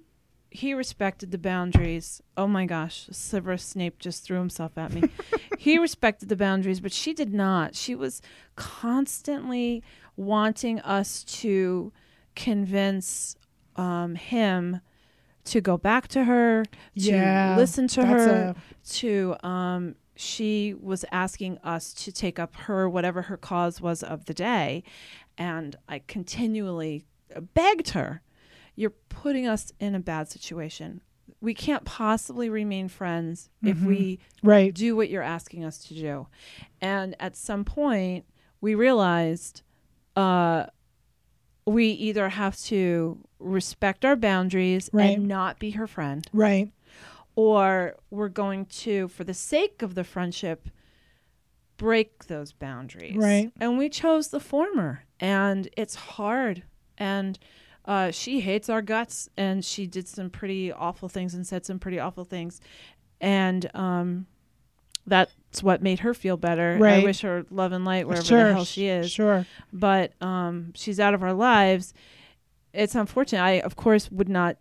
[0.54, 2.22] he respected the boundaries.
[2.38, 5.04] Oh my gosh Severus Snape just threw himself at me.
[5.58, 7.74] He respected the boundaries but she did not.
[7.76, 8.22] She was
[8.56, 9.82] constantly
[10.16, 11.92] wanting us to
[12.36, 13.36] convince
[13.76, 14.82] um, him
[15.46, 18.56] to go back to her to Yeah, listen to her a
[19.00, 24.26] to um she was asking us to take up her whatever her cause was of
[24.26, 24.84] the day.
[25.38, 27.06] And i continually
[27.56, 28.22] begged her
[28.76, 31.02] you're putting us in a bad situation
[31.42, 33.86] we can't possibly remain friends if Mhm.
[33.88, 36.28] we right do what you're asking us to do
[36.82, 38.26] and at some point
[38.62, 39.62] we realized
[40.16, 40.66] uh
[41.66, 45.18] we either have to respect our boundaries Right.
[45.18, 46.72] and not be her friend right
[47.36, 50.70] or we're going to, for the sake of the friendship,
[51.78, 53.16] break those boundaries.
[53.16, 53.52] Right.
[53.60, 56.62] And we chose the former, and it's hard.
[56.96, 57.40] And
[57.86, 61.80] uh, she hates our guts, and she did some pretty awful things and said some
[61.80, 62.62] pretty awful things,
[63.20, 64.26] and um,
[65.06, 66.78] that's what made her feel better.
[67.02, 70.72] I wish her love and light wherever sure the hell she is sure but um,
[70.76, 71.94] she's out of our lives.
[72.74, 73.42] It's unfortunate.
[73.42, 74.58] I, of course, would not.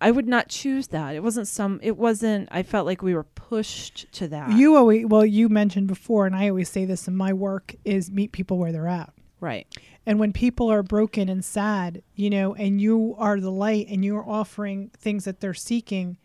[0.00, 1.14] I would not choose that.
[1.16, 1.80] It wasn't some.
[1.82, 2.48] It wasn't.
[2.52, 4.52] I felt like we were pushed to that.
[4.52, 8.10] You always well, you mentioned before, and I always say this in my work: is
[8.10, 9.12] meet people where they're at.
[9.40, 9.66] Right?
[10.06, 14.04] And when people are broken and sad, you know, and you are the light, and
[14.04, 16.16] you're offering things that they're seeking,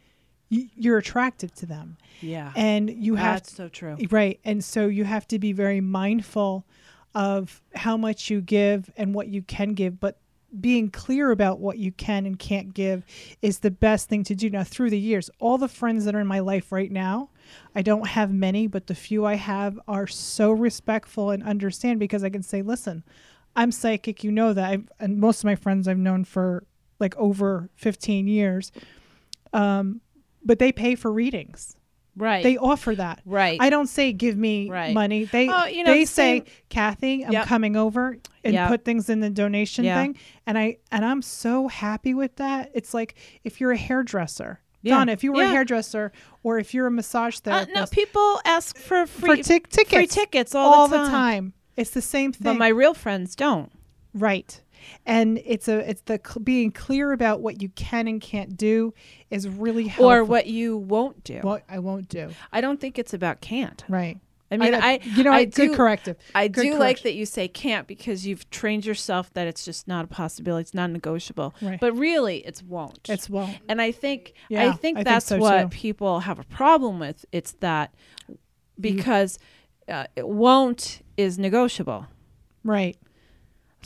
[0.50, 2.52] you're attractive to them, Yeah.
[2.56, 3.98] and you have That's so true.
[4.12, 6.66] right, and so you have to be very mindful
[7.14, 10.20] of how much you give and what you can give, but
[10.62, 13.04] being clear about what you can and can't give
[13.42, 14.50] is the best thing to do.
[14.50, 17.30] Now, through the years, all the friends that are in my life right now,
[17.76, 22.24] I don't have many, but the few I have are so respectful and understand because
[22.24, 23.04] I can say, listen,
[23.56, 24.70] I'm psychic, you know that.
[24.70, 26.66] I've, and most of my friends I've known for
[27.00, 28.72] like over 15 years.
[29.54, 30.02] Um,
[30.44, 31.76] but they pay for readings.
[32.18, 32.44] Right.
[32.44, 33.22] They offer that.
[33.26, 33.60] right.
[33.62, 34.94] I don't say give me Right.
[34.94, 35.26] money.
[35.26, 37.46] They Oh, you know, they the say, Kathy, I'm Yep.
[37.48, 38.68] coming over and Yep.
[38.70, 40.02] put things in the donation Yeah.
[40.02, 40.16] thing.
[40.48, 42.72] And I and I'm so happy with that.
[42.74, 44.62] It's like if you're a hairdresser.
[44.86, 44.98] Yeah.
[44.98, 45.50] Donna, if you were Yeah.
[45.50, 46.12] a hairdresser
[46.44, 49.94] or if you're a massage Uh, therapist no, people ask for for free tic- tickets
[49.94, 51.12] free tickets all, all the, the time.
[51.12, 51.54] time.
[51.76, 52.44] It's the same thing.
[52.44, 53.72] But my real friends don't.
[54.14, 54.62] right.
[55.06, 58.94] And it's a it's the cl- being clear about what you can and can't do
[59.32, 60.12] is really helpful.
[60.12, 61.40] Or what you won't do.
[61.42, 62.30] what I won't do.
[62.54, 63.84] I don't think it's about can't.
[63.90, 64.20] Right.
[64.52, 66.18] I mean, I, you know, I good do, corrective.
[66.36, 69.88] I Good do like that you say can't because you've trained yourself that it's just
[69.88, 70.62] not a possibility.
[70.62, 71.56] It's not negotiable.
[71.62, 71.80] Right.
[71.80, 73.10] But really, it's won't.
[73.10, 73.58] It's won't.
[73.68, 75.68] and I think Yeah, I think I think that's so what too.
[75.70, 77.26] people have a problem with.
[77.32, 77.96] It's that
[78.80, 79.40] because
[79.88, 82.08] uh, it won't is negotiable.
[82.64, 82.98] Right.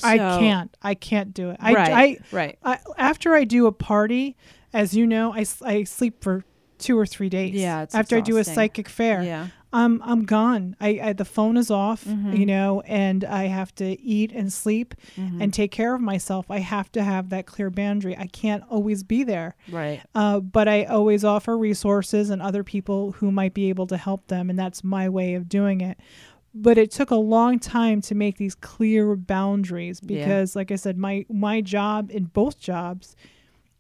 [0.04, 0.76] I can't.
[0.82, 1.58] I can't do it.
[1.60, 2.22] I, right.
[2.32, 2.58] right.
[2.64, 4.38] I, I after I do a party,
[4.74, 6.46] as you know, I, I sleep for
[6.78, 7.54] two or three days.
[7.54, 9.48] Yeah, after I do a psychic fair, Yeah.
[9.72, 10.76] I'm I'm gone.
[10.82, 12.38] I, I the phone is off, Mhm.
[12.38, 15.42] you know, and I have to eat and sleep Mhm.
[15.42, 16.50] and take care of myself.
[16.50, 18.18] I have to have that clear boundary.
[18.18, 19.56] I can't always be there.
[19.72, 20.02] right.
[20.16, 24.28] Uh, but I always offer resources and other people who might be able to help
[24.28, 26.00] them, and that's my way of doing it.
[26.56, 30.18] But it took a long time to make these clear boundaries Yeah.
[30.26, 33.16] because, like I said, my my job in both jobs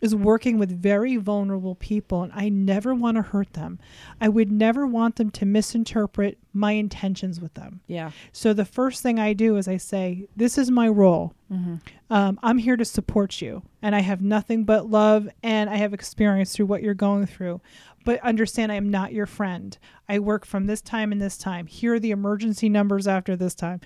[0.02, 3.80] is working with very vulnerable people, and I never want to hurt them.
[4.22, 7.82] I would never want them to misinterpret my intentions with them.
[7.88, 8.12] Yeah.
[8.32, 11.76] So the first thing I do is I say, "This is my role Mm-hmm.
[12.12, 15.96] um, I'm here to support you, and I have nothing but love, and I have
[15.96, 17.60] experience through what you're going through.
[18.06, 19.76] But understand, I am not your friend.
[20.08, 21.66] I work from this time and this time.
[21.66, 23.82] Here are the emergency numbers after this time.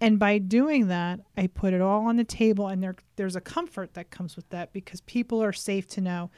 [0.00, 3.40] And by doing that, I put it all on the table, and there, there's a
[3.40, 6.30] comfort that comes with that because people are safe to know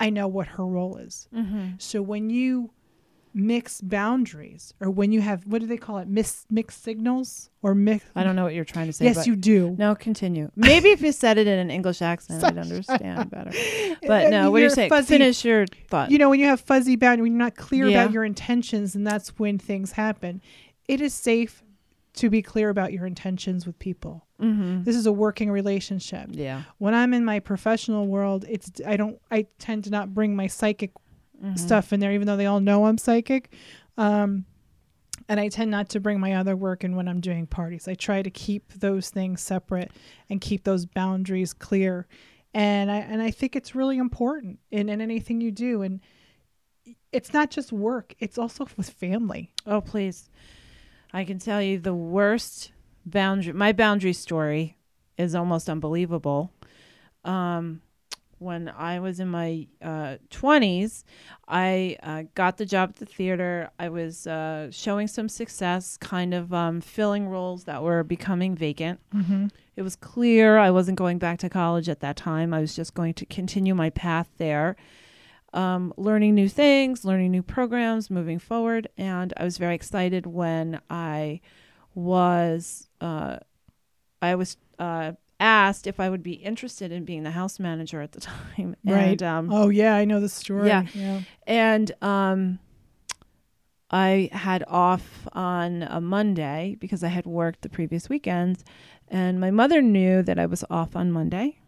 [0.00, 1.28] I know what her role is.
[1.34, 1.72] Mm-hmm.
[1.78, 2.70] So when you
[3.34, 6.08] mix boundaries, or when you have, what do they call it?
[6.08, 7.48] Mis- mixed signals?
[7.62, 8.04] Or mix.
[8.16, 9.04] I don't know what you're trying to say.
[9.06, 9.74] Yes, you do.
[9.78, 10.50] No, continue.
[10.56, 13.52] Maybe if you said it in an English accent, I'd understand better.
[14.06, 14.90] But no, what you're You're saying.
[14.90, 15.06] fuzzy.
[15.08, 16.10] Finish your thought.
[16.10, 18.02] you know when you have fuzzy boundaries when you're not clear Yeah.
[18.02, 20.42] about your intentions and that's when things happen
[20.88, 21.62] it is safe
[22.14, 24.82] to be clear about your intentions with people mm-hmm.
[24.82, 26.62] this is a working relationship Yeah.
[26.78, 30.46] when i'm in my professional world it's i don't i tend to not bring my
[30.46, 30.92] psychic
[31.42, 31.58] Mhm.
[31.58, 33.52] stuff in there even though they all know i'm psychic
[33.98, 34.44] um
[35.28, 37.86] and I tend not to bring my other work in when I'm doing parties.
[37.86, 39.92] I try to keep those things separate
[40.28, 42.08] and keep those boundaries clear.
[42.52, 45.82] And I and I think it's really important in, in anything you do.
[45.82, 46.00] And
[47.12, 49.52] it's not just work, it's also with family.
[49.64, 50.28] Oh, please.
[51.12, 52.72] I can tell you the worst
[53.04, 53.52] boundary.
[53.52, 54.76] My boundary story
[55.18, 56.52] is almost unbelievable.
[57.24, 57.82] Um,
[58.38, 61.04] when I was in my uh, 20s,
[61.46, 63.70] I uh, got the job at the theater.
[63.78, 68.98] I was uh, showing some success, kind of um, filling roles that were becoming vacant.
[69.14, 69.46] Mm-hmm.
[69.76, 72.52] It was clear I wasn't going back to college at that time.
[72.52, 74.76] I was just going to continue my path there,
[75.52, 78.88] um, learning new things, learning new programs, moving forward.
[78.96, 81.40] And I was very excited when I
[81.94, 83.38] was uh,
[84.20, 88.12] I was uh, asked if I would be interested in being the house manager at
[88.12, 88.76] the time.
[88.84, 89.10] Right.
[89.10, 90.68] And, um, Oh yeah, I know the story.
[90.68, 90.86] Yeah.
[90.94, 91.20] yeah.
[91.46, 92.58] and um,
[93.90, 98.64] I had off on a Monday because I had worked the previous weekends.
[99.08, 101.58] And my mother knew that I was off on Monday.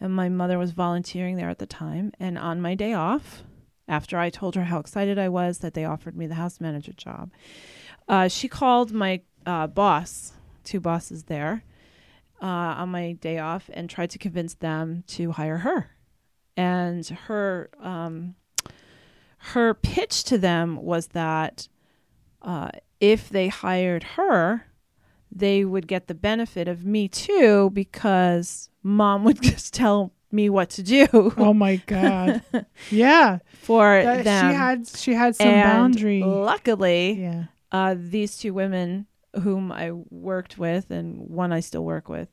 [0.00, 2.12] And my mother was volunteering there at the time.
[2.20, 3.42] And on my day off,
[3.88, 6.92] after I told her how excited I was that they offered me the house manager
[6.92, 7.30] job,
[8.08, 10.32] uh, she called my uh, boss,
[10.64, 11.64] two bosses there,
[12.40, 15.90] uh, on my day off and tried to convince them to hire her.
[16.56, 18.34] And her um,
[19.38, 21.68] her pitch to them was that
[22.42, 24.66] uh, if they hired her,
[25.30, 30.68] they would get the benefit of me too because mom would just tell me what
[30.70, 32.42] to do Oh my god.
[32.90, 33.38] yeah.
[33.54, 34.50] for That- them.
[34.50, 36.22] she had she had some and boundary.
[36.22, 37.44] Luckily, Yeah.
[37.72, 39.06] uh, these two women
[39.42, 42.28] whom I worked with and one I still work with,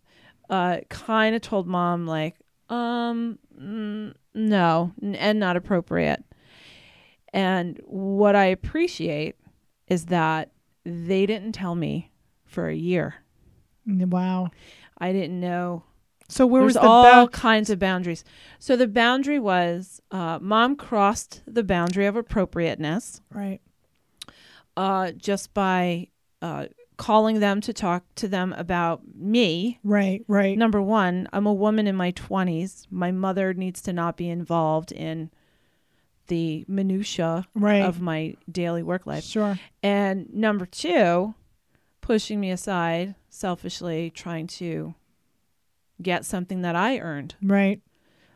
[0.49, 2.36] uh, kind of told mom like,
[2.69, 6.23] um, mm, no, n- and not appropriate.
[7.34, 9.36] And what I appreciate
[9.88, 10.51] is that
[10.86, 12.12] they didn't tell me
[12.55, 13.15] for a year.
[13.85, 14.49] Wow.
[14.97, 15.83] I didn't know
[16.29, 18.23] So where there was the all bound- kinds of boundaries.
[18.57, 23.59] So the boundary was uh, mom crossed the boundary of appropriateness right.
[24.77, 26.07] uh, just by
[26.41, 29.79] uh, calling them to talk to them about me.
[29.83, 30.57] Right, right.
[30.57, 32.87] Number one, I'm a woman in my 20s.
[32.89, 35.29] My mother needs to not be involved in
[36.27, 37.83] the minutia right.
[37.83, 39.23] of my daily work life.
[39.25, 39.59] Sure.
[39.83, 41.35] And number two,
[42.05, 44.93] pushing me aside selfishly, trying to
[45.99, 47.33] get something that I earned.
[47.41, 47.81] Right.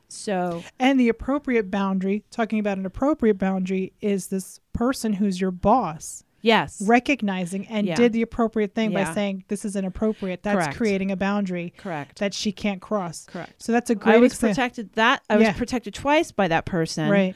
[0.08, 5.52] So, And the appropriate boundary, talking about an appropriate boundary, is this person who's your
[5.52, 6.82] boss yes.
[6.82, 7.94] recognizing and Yeah.
[7.94, 10.42] did the appropriate thing by saying this is inappropriate.
[10.42, 10.78] That's Correct.
[10.78, 12.18] creating a boundary Correct.
[12.18, 13.28] that she can't cross.
[13.28, 13.62] Correct.
[13.62, 17.08] So that's a great I was protected that I was protected twice by that person.
[17.08, 17.36] Right.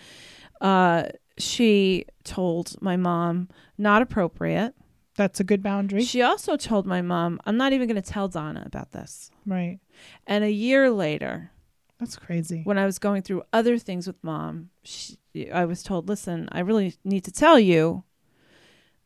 [0.61, 4.73] uh, she told my mom not appropriate.
[5.15, 6.03] That's a good boundary.
[6.03, 9.29] She also told my mom, I'm not even going to tell Donna about this.
[9.45, 9.79] right.
[10.25, 11.51] And a year later,
[11.99, 12.61] That's crazy.
[12.63, 15.17] when I was going through other things with mom, she,
[15.51, 18.03] I was told, listen, I really need to tell you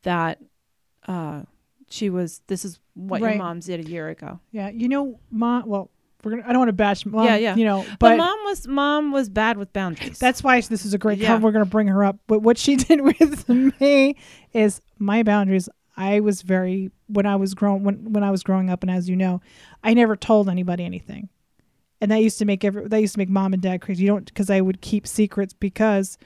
[0.04, 0.40] that
[1.08, 1.44] uh,
[1.90, 3.32] she was, this is what Right.
[3.36, 4.40] your mom did a year ago.
[4.52, 4.70] Yeah.
[4.70, 5.92] You know, mom, well,
[6.24, 7.26] we're gonna, I don't want to bash mom.
[7.26, 7.56] Yeah, yeah.
[7.56, 10.18] You know, but, but, mom was mom was bad with boundaries.
[10.20, 11.28] that's why this is a great Yeah.
[11.28, 11.46] cover.
[11.46, 12.18] We're gonna bring her up.
[12.28, 13.48] But what she did with
[13.80, 14.16] me
[14.54, 15.70] is my boundaries.
[15.98, 19.10] I was very when I was growing when when I was growing up, and as
[19.10, 19.42] you know,
[19.84, 21.30] I never told anybody anything,
[22.00, 24.04] and that used to make every that used to make mom and dad crazy.
[24.04, 26.18] You don't because I would keep secrets because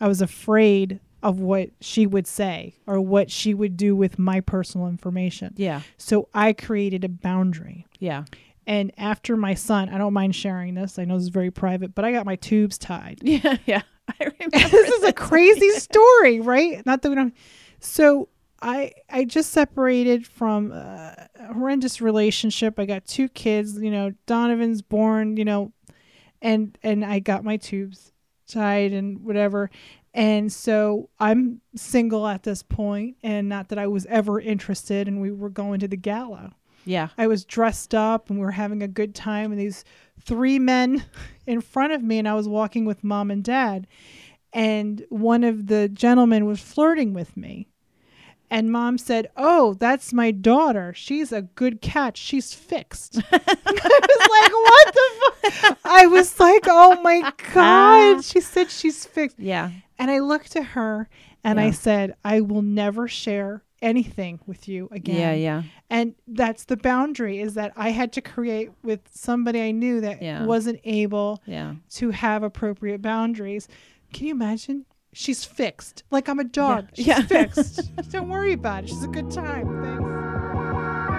[0.00, 4.40] I was afraid of what she would say or what she would do with my
[4.40, 5.52] personal information.
[5.56, 7.86] yeah, So I created a boundary.
[7.98, 8.24] yeah,
[8.66, 10.98] And after my son, I don't mind sharing this.
[11.00, 13.20] I know this is very private, but I got my tubes tied.
[13.24, 13.82] yeah, yeah.
[14.08, 14.50] I remember.
[14.70, 16.84] this is a crazy story, right?
[16.86, 17.34] Not that we don't.
[17.80, 18.28] So
[18.62, 22.78] I I just separated from a horrendous relationship.
[22.78, 23.78] I got two kids.
[23.78, 25.36] You know, Donovan's born.
[25.36, 25.72] You know,
[26.40, 28.12] and and I got my tubes
[28.48, 29.70] tied and whatever.
[30.14, 35.08] And so I'm single at this point, and not that I was ever interested.
[35.08, 36.54] And we were going to the gala.
[36.86, 39.84] yeah, I was dressed up and we were having a good time and these
[40.20, 41.04] three men
[41.46, 43.86] in front of me and I was walking with mom and dad
[44.52, 47.68] and one of the gentlemen was flirting with me.
[48.50, 50.92] And mom said, "Oh, that's my daughter.
[50.94, 52.16] She's a good catch.
[52.18, 58.40] She's fixed." I was like, "What the fuck?" I was like, "Oh my god." She
[58.40, 59.38] said she's fixed.
[59.38, 61.08] yeah, And I looked at her
[61.42, 65.62] and I said, "I will never share anything with you again." yeah, yeah.
[65.90, 70.22] and that's the boundary is that i had to create with somebody i knew that
[70.22, 70.46] Yeah.
[70.46, 71.74] wasn't able Yeah.
[71.90, 73.68] to have appropriate boundaries
[74.14, 76.02] can you imagine she's fixed.
[76.10, 76.88] Like i'm a dog.
[76.94, 77.22] She's Yeah.
[77.22, 77.90] fixed.
[78.10, 78.88] Don't worry about it.
[78.90, 79.66] She's a good time.
[79.82, 81.16] Thanks.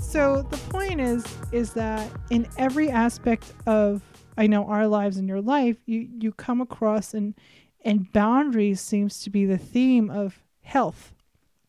[0.00, 4.02] So the point is is that in every aspect of
[4.36, 7.34] I know our lives and your life, you you come across and
[7.84, 11.14] and boundaries seems to be the theme of health.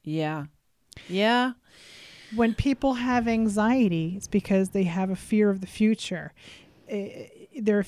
[0.03, 0.45] Yeah.
[1.07, 1.53] Yeah.
[2.35, 6.33] When people have anxiety, it's because they have a fear of the future.
[6.87, 7.27] Eh,
[7.65, 7.85] They're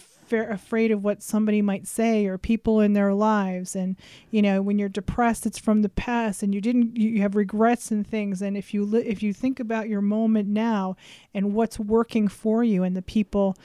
[0.49, 3.75] afraid of what somebody might say or people in their lives.
[3.75, 3.97] And
[4.29, 6.97] you know, when you're depressed, it's from the past, and you didn't.
[6.97, 8.41] You have regrets and things.
[8.41, 10.95] And if you if you think about your moment now
[11.33, 13.57] and what's working for you and the people,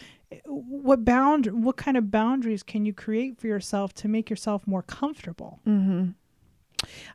[0.45, 4.83] what bound what kind of boundaries can you create for yourself to make yourself more
[4.83, 5.61] comfortable?
[5.67, 6.11] Mm-hmm.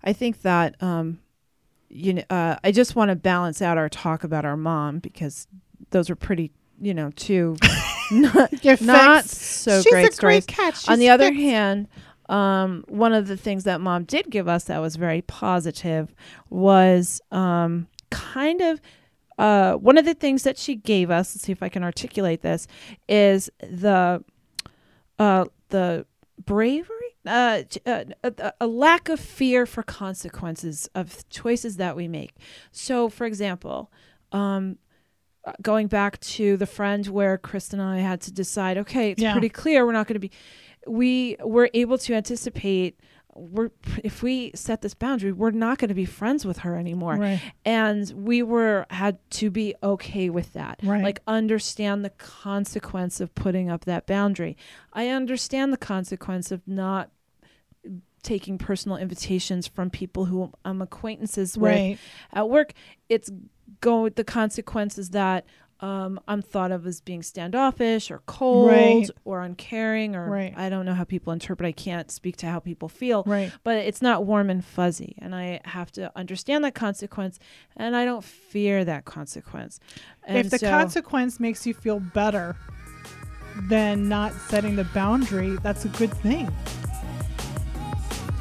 [0.04, 1.20] I think that um,
[1.92, 5.48] you know, uh, I just want to balance out our talk about our mom because
[5.92, 7.56] those are pretty, you know, two
[8.12, 10.46] not, not so She's great a great stories.
[10.46, 10.90] catch.
[10.90, 11.42] On the other fixed.
[11.42, 11.88] hand,
[12.28, 16.14] um, one of the things that mom did give us that was very positive
[16.50, 18.82] was um, kind of
[19.38, 21.36] uh, one of the things that she gave us.
[21.36, 22.68] Let's see if I can articulate this.
[23.08, 24.24] Is the
[25.20, 26.06] uh, the
[26.46, 32.36] bravery, uh, uh, a, a lack of fear for consequences of choices that we make.
[32.72, 33.92] So, for example,
[34.32, 34.91] um, uh,
[35.62, 39.32] going back to the friend where Kristen and I had to decide, okay, it's Yeah.
[39.32, 40.32] pretty clear we're not going to be.
[40.88, 43.00] We were able to anticipate.
[43.34, 43.70] We're
[44.04, 47.40] if we set this boundary, we're not going to be friends with her anymore Right.
[47.64, 51.02] and we were had to be okay with that Right.
[51.02, 54.58] like understand the consequence of putting up that boundary
[54.92, 57.10] i understand the consequence of not
[58.22, 61.98] taking personal invitations from people who i'm acquaintances with Right.
[62.34, 62.74] at work
[63.10, 63.32] it's
[63.82, 65.46] go the consequences that
[65.80, 69.10] um, I'm thought of as being standoffish or cold Right.
[69.26, 70.54] or uncaring or Right.
[70.56, 71.68] I don't know how people interpret.
[71.68, 73.52] I can't speak to how people feel Right.
[73.64, 77.40] but it's not warm and fuzzy and i have to understand that consequence
[77.76, 79.80] and i don't fear that consequence
[80.24, 82.56] and if the so- consequence makes you feel better
[83.70, 86.50] than not setting the boundary, that's a good thing.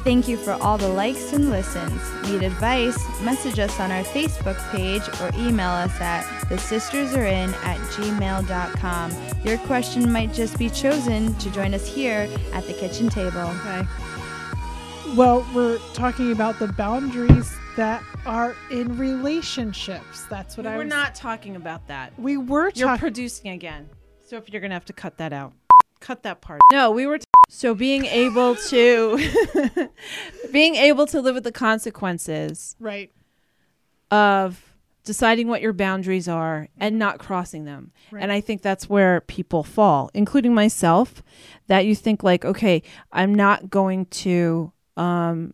[0.03, 2.01] Thank you for all the likes and listens.
[2.27, 2.97] Need advice?
[3.21, 9.11] Message us on our Facebook page or email us at thesistersarein at gmail.com.
[9.43, 13.41] Your question might just be chosen to join us here at the kitchen table.
[13.41, 13.83] okay
[15.15, 20.23] Well, we're talking about the boundaries that are in relationships.
[20.29, 22.79] That's what I we're was, not talking about that We were talking.
[22.87, 23.87] you're producing again
[24.27, 25.53] so if you're gonna have to cut that out
[25.99, 29.19] cut that part no we were t- so being able to
[30.53, 33.11] being able to live with the consequences right.
[34.09, 34.73] of
[35.03, 37.91] deciding what your boundaries are and not crossing them.
[38.09, 38.23] Right.
[38.23, 41.21] And I think that's where people fall, including myself,
[41.67, 45.53] that you think like, okay, I'm not going to um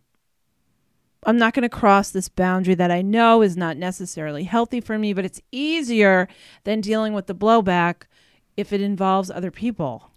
[1.24, 5.00] I'm not going to cross this boundary that I know is not necessarily healthy for
[5.00, 6.28] me, but it's easier
[6.62, 8.04] than dealing with the blowback
[8.56, 10.12] if it involves other people.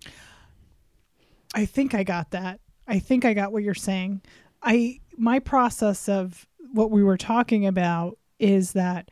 [1.54, 2.60] I think I got that.
[2.88, 4.22] I think I got what you're saying.
[4.62, 9.12] I my process of what we were talking about is that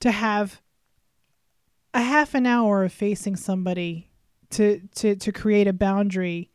[0.00, 0.60] to have
[1.94, 4.10] a half an hour of facing somebody
[4.50, 6.50] to to to create a boundary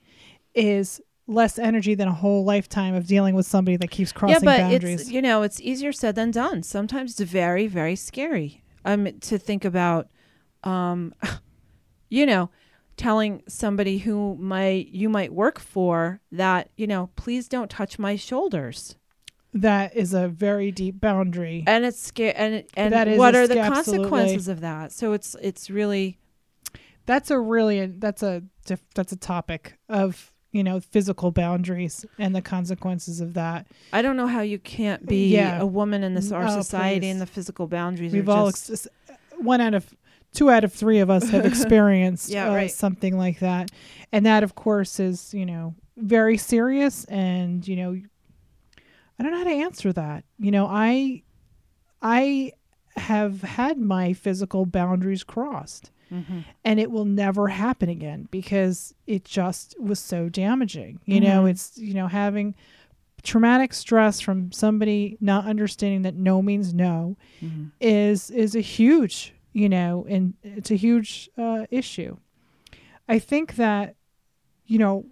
[0.54, 4.40] is less energy than a whole lifetime of dealing with somebody that keeps crossing yeah,
[4.40, 5.02] but boundaries.
[5.02, 6.64] it's you know it's easier said than done.
[6.64, 8.62] Sometimes it's very very scary.
[8.88, 10.10] Um, to think about,
[10.64, 11.16] um,
[12.10, 12.52] you know,
[12.98, 18.16] telling somebody who might you might work for that you know please don't touch my
[18.16, 18.96] shoulders
[19.54, 21.64] that is a very deep boundary.
[21.68, 24.10] and it's scary and and That is what are the sca- absolutely.
[24.10, 26.18] consequences of that so it's it's really
[27.06, 28.44] That's a really that's a
[28.96, 33.68] that's a topic of you know physical boundaries and the consequences of that.
[33.92, 35.60] i don't know how you can't be Yeah.
[35.60, 37.12] a woman in this mm, our Oh, society please.
[37.12, 38.88] and the physical boundaries We've are all just, ex-
[39.38, 39.94] one out of
[40.36, 42.72] two out of three of us have experienced Yeah, uh, right.
[42.72, 43.72] something like that,
[44.12, 47.06] and that of course is you know very serious.
[47.06, 48.00] And you know,
[49.18, 50.26] I don't know how to answer that.
[50.38, 51.24] You know, I
[52.02, 52.52] I
[52.98, 55.92] have had my physical boundaries crossed.
[56.12, 56.44] Mhm.
[56.64, 61.00] and it will never happen again because it just was so damaging.
[61.06, 61.50] You know, Mhm.
[61.50, 62.54] it's you know having
[63.24, 67.72] traumatic stress from somebody not understanding that no means no Mhm.
[67.82, 72.18] is is a huge you know and it's a huge uh, issue.
[73.08, 73.96] I think that
[74.68, 75.06] you know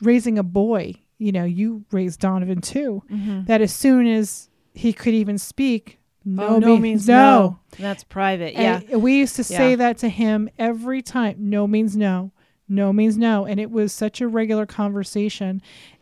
[0.00, 3.02] raising a boy, you know, you raised Donovan too.
[3.10, 3.46] Mhm.
[3.46, 7.14] That as soon as he could even speak, no, oh, no mean- means no.
[7.14, 7.58] no.
[7.78, 8.54] That's private.
[8.54, 8.80] Yeah.
[8.90, 9.76] And we used to say Yeah.
[9.76, 11.36] that to him every time.
[11.38, 12.32] No means no.
[12.68, 13.44] No means no.
[13.46, 15.60] And it was such a regular conversation.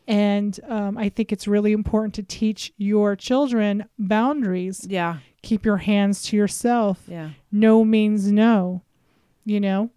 [0.09, 4.87] And um, I think it's really important to teach your children boundaries.
[4.89, 5.19] yeah.
[5.43, 7.03] Keep your hands to yourself.
[7.07, 7.31] Yeah.
[7.53, 8.83] No means no.
[9.45, 9.91] You know,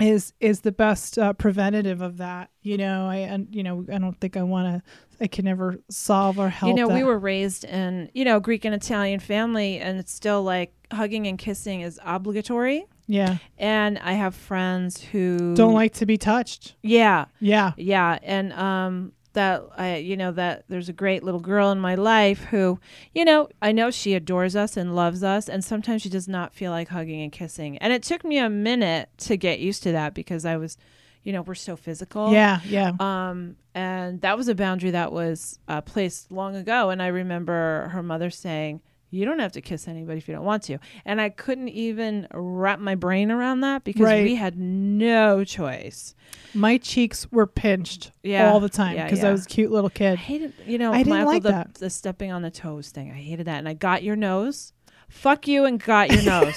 [0.00, 2.48] is is the best uh, preventative of that.
[2.62, 4.90] You know, I and you know I don't think I want to.
[5.20, 6.68] I can never solve or help.
[6.70, 10.42] you know, we were raised in, you know, Greek and Italian family, and it's still
[10.42, 12.86] like hugging and kissing is obligatory.
[13.06, 13.36] yeah.
[13.58, 16.74] And I have friends who Don't like to be touched.
[16.82, 17.72] Yeah, Yeah.
[17.76, 21.94] yeah, and um, that I, you know, that there's a great little girl in my
[21.94, 22.78] life who,
[23.14, 26.54] you know, I know she adores us and loves us, and sometimes she does not
[26.54, 27.78] feel like hugging and kissing.
[27.78, 30.76] And it took me a minute to get used to that because I was,
[31.22, 32.32] you know, we're so physical.
[32.32, 32.60] Yeah.
[32.64, 32.92] Yeah.
[33.00, 36.90] Um, and that was a boundary that was uh, placed long ago.
[36.90, 38.82] And I remember her mother saying,
[39.12, 42.26] "You don't have to kiss anybody if you don't want to." And I couldn't even
[42.34, 44.24] wrap my brain around that because Right.
[44.24, 46.16] we had no choice.
[46.54, 48.50] My cheeks were pinched Yeah.
[48.50, 50.12] all the time Yeah, because I was a cute little kid.
[50.14, 51.74] I hated, you know, I didn't uncle, like the, that.
[51.74, 53.10] the stepping on the toes thing.
[53.10, 53.58] I hated that.
[53.58, 54.72] And I got your nose.
[55.08, 56.56] Fuck you and got your nose.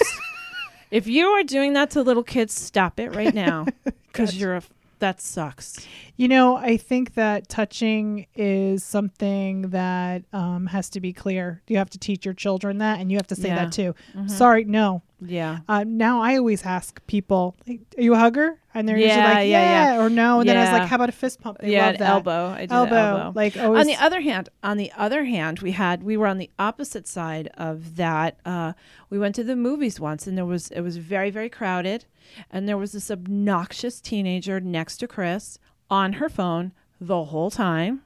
[0.90, 3.66] if you are doing that to little kids, stop it right now
[4.06, 4.36] because Gotcha.
[4.38, 4.62] you're a.
[4.98, 5.86] That sucks.
[6.16, 11.62] You know, I think that touching is something that um, has to be clear.
[11.68, 13.56] You have to teach your children that, and you have to say Yeah.
[13.64, 13.94] that too.
[14.14, 14.30] Mhm.
[14.30, 15.02] Sorry, no.
[15.20, 15.60] Yeah.
[15.66, 19.94] Uh, now I always ask people, "Are you a hugger?" And they're usually like, yeah,
[19.94, 21.86] "Yeah," or "No," and then I was like, "How about a fist pump?" They yeah,
[21.86, 22.10] love an that.
[22.10, 22.46] elbow.
[22.48, 22.94] I did elbow.
[22.96, 23.32] elbow.
[23.34, 23.80] Like always.
[23.80, 27.08] on the other hand, on the other hand, we had we were on the opposite
[27.08, 28.38] side of that.
[28.44, 28.74] Uh,
[29.08, 32.04] we went to the movies once, and there was it was very very crowded,
[32.50, 35.58] and there was this obnoxious teenager next to Chris
[35.90, 38.02] on her phone the whole time,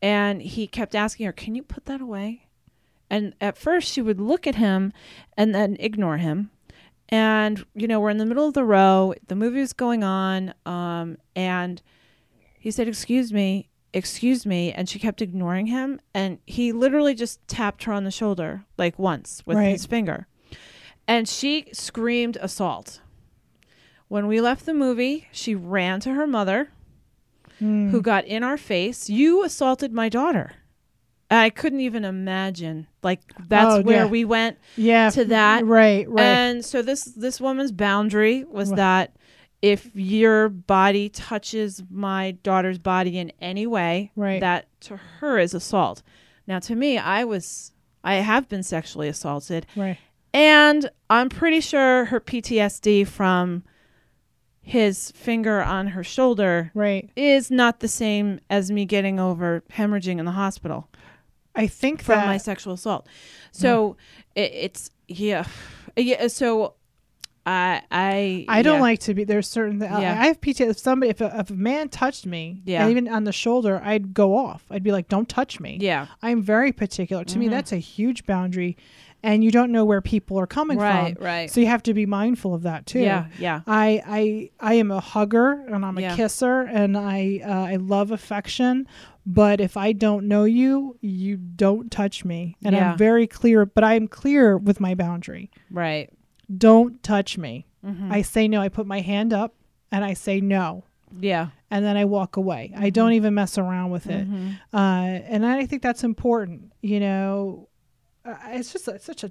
[0.00, 2.46] and he kept asking her, "Can you put that away?"
[3.12, 4.92] And at first, she would look at him
[5.36, 6.50] and then ignore him.
[7.10, 9.14] And you know, we're in the middle of the row.
[9.28, 11.82] The movie was going on, um, and
[12.58, 16.00] he said, "Excuse me, excuse me," and she kept ignoring him.
[16.14, 19.72] And he literally just tapped her on the shoulder like once with Right.
[19.72, 20.26] his finger,
[21.06, 23.02] and she screamed assault.
[24.08, 26.70] When we left the movie, she ran to her mother,
[27.60, 27.90] Mm.
[27.90, 29.10] who got in our face.
[29.10, 30.52] You assaulted my daughter.
[31.40, 32.86] I couldn't even imagine.
[33.02, 34.10] Like that's Oh, where yeah.
[34.10, 35.64] we went yeah, to that.
[35.64, 36.08] Right.
[36.08, 36.22] Right.
[36.22, 39.16] And so this this woman's boundary was that
[39.62, 44.40] if your body touches my daughter's body in any way, Right.
[44.40, 46.02] that to her is assault.
[46.46, 47.72] Now to me, I was
[48.04, 49.96] I have been sexually assaulted right.
[50.34, 53.62] and I'm pretty sure her PTSD from
[54.60, 57.10] his finger on her shoulder Right.
[57.16, 60.88] is not the same as me getting over hemorrhaging in the hospital
[61.54, 63.06] I think from that my sexual assault.
[63.52, 63.96] So
[64.34, 65.46] it, it's yeah,
[65.96, 66.28] yeah.
[66.28, 66.74] So
[67.44, 68.80] I I I don't yeah.
[68.82, 69.24] like to be.
[69.24, 69.80] There's certain.
[69.80, 70.18] Th- Yeah.
[70.20, 70.70] I have PTSD.
[70.70, 72.88] If somebody, if a, if a man touched me, Yeah.
[72.88, 74.64] even on the shoulder, I'd go off.
[74.70, 76.06] I'd be like, "Don't touch me." Yeah.
[76.22, 77.24] I'm very particular.
[77.24, 77.50] To me, Mhm.
[77.50, 78.76] that's a huge boundary,
[79.24, 81.16] and you don't know where people are coming Right.
[81.16, 81.24] from.
[81.24, 81.50] Right.
[81.50, 83.00] So you have to be mindful of that too.
[83.00, 83.26] Yeah.
[83.40, 83.62] Yeah.
[83.66, 88.12] I I I am a hugger and I'm a kisser and I uh, I love
[88.12, 88.86] affection.
[89.24, 92.92] But if I don't know you, you don't touch me, and Yeah.
[92.92, 93.64] I'm very clear.
[93.66, 95.50] But I'm clear with my boundary.
[95.70, 96.10] Right.
[96.56, 97.66] Don't touch me.
[97.86, 98.10] Mhm.
[98.10, 98.60] I say no.
[98.60, 99.54] I put my hand up
[99.90, 100.84] and I say no,
[101.20, 101.48] yeah.
[101.70, 102.72] and then I walk away.
[102.74, 102.88] I Mm-hmm.
[102.90, 104.28] don't even mess around with it.
[104.30, 104.58] Mhm.
[104.72, 104.76] Uh,
[105.32, 106.72] and I think that's important.
[106.82, 107.68] You know,
[108.24, 109.30] uh, it's just it's such a.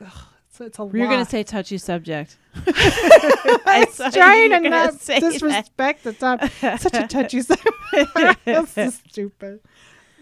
[0.00, 2.36] Ugh, it's, it's a You're gonna say touchy subject.
[2.66, 5.32] I saw was trying you to not say that.
[5.32, 6.40] disrespect the top.
[6.80, 8.44] Such a touchy subject.
[8.44, 9.60] That's so stupid.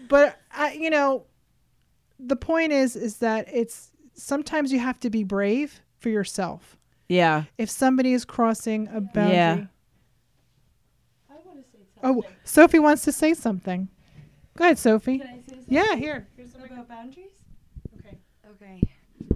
[0.07, 1.25] But I, you know,
[2.19, 6.77] the point is, is that it's sometimes you have to be brave for yourself.
[7.07, 7.45] Yeah.
[7.57, 9.35] If somebody is crossing a boundary.
[9.35, 9.65] Yeah.
[11.29, 12.23] I want to say something.
[12.23, 13.87] Oh, Sophie wants to say something.
[14.57, 15.19] Go ahead, Sophie.
[15.19, 16.27] Can I say something Yeah, here.
[16.37, 17.31] Here's about boundaries?
[17.99, 18.17] Okay.
[18.51, 18.81] Okay.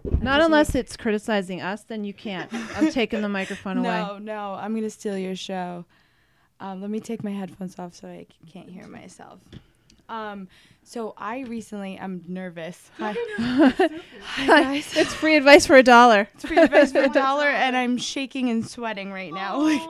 [0.03, 2.51] Not unless it's criticizing us, then you can't.
[2.77, 3.87] I'm taking the microphone away.
[3.87, 5.85] No, no, I'm gonna steal your show.
[6.59, 9.39] Um, let me take my headphones off so I c- can't hear myself.
[10.09, 10.47] Um,
[10.83, 12.91] so I recently, I'm nervous.
[12.97, 13.73] Hi,
[14.21, 14.95] Hi guys.
[14.95, 16.27] It's free advice for a dollar.
[16.35, 19.61] It's free advice for a dollar, and I'm shaking and sweating right now.
[19.61, 19.81] Like,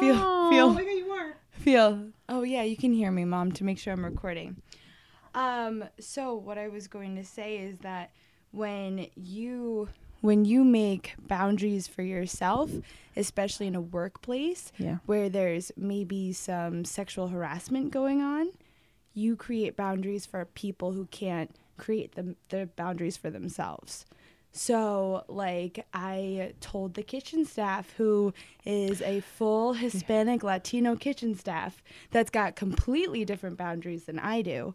[0.00, 0.50] feel, Aw.
[0.50, 1.34] feel, at you are.
[1.52, 2.06] feel.
[2.28, 4.56] Oh yeah, you can hear me, mom, to make sure I'm recording.
[5.34, 8.10] Um, so what I was going to say is that
[8.52, 9.88] when you
[10.20, 12.70] when you make boundaries for yourself,
[13.16, 14.98] especially in a workplace Yeah.
[15.06, 18.50] where there's maybe some sexual harassment going on,
[19.14, 24.04] you create boundaries for people who can't create the the boundaries for themselves.
[24.52, 28.34] So, like, I told the kitchen staff, who
[28.64, 31.80] is a full Hispanic Latino kitchen staff
[32.10, 34.74] that's got completely different boundaries than I do,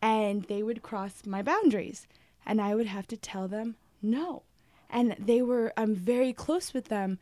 [0.00, 2.06] and they would cross my boundaries,
[2.46, 4.42] and I would have to tell them no.
[4.88, 7.18] And they were, I'm very close with them,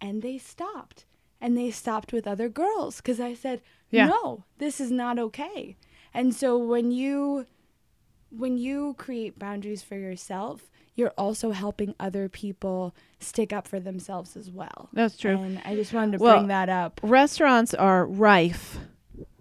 [0.00, 1.04] and they stopped.
[1.40, 3.60] And they stopped with other girls because I said,
[3.90, 4.06] Yeah.
[4.06, 5.76] no, this is not okay.
[6.14, 7.46] And so when you
[8.30, 14.36] when you create boundaries for yourself, you're also helping other people stick up for themselves
[14.36, 14.90] as well.
[14.92, 15.40] That's true.
[15.40, 17.00] And I just wanted to Well, bring that up.
[17.02, 18.78] Restaurants are rife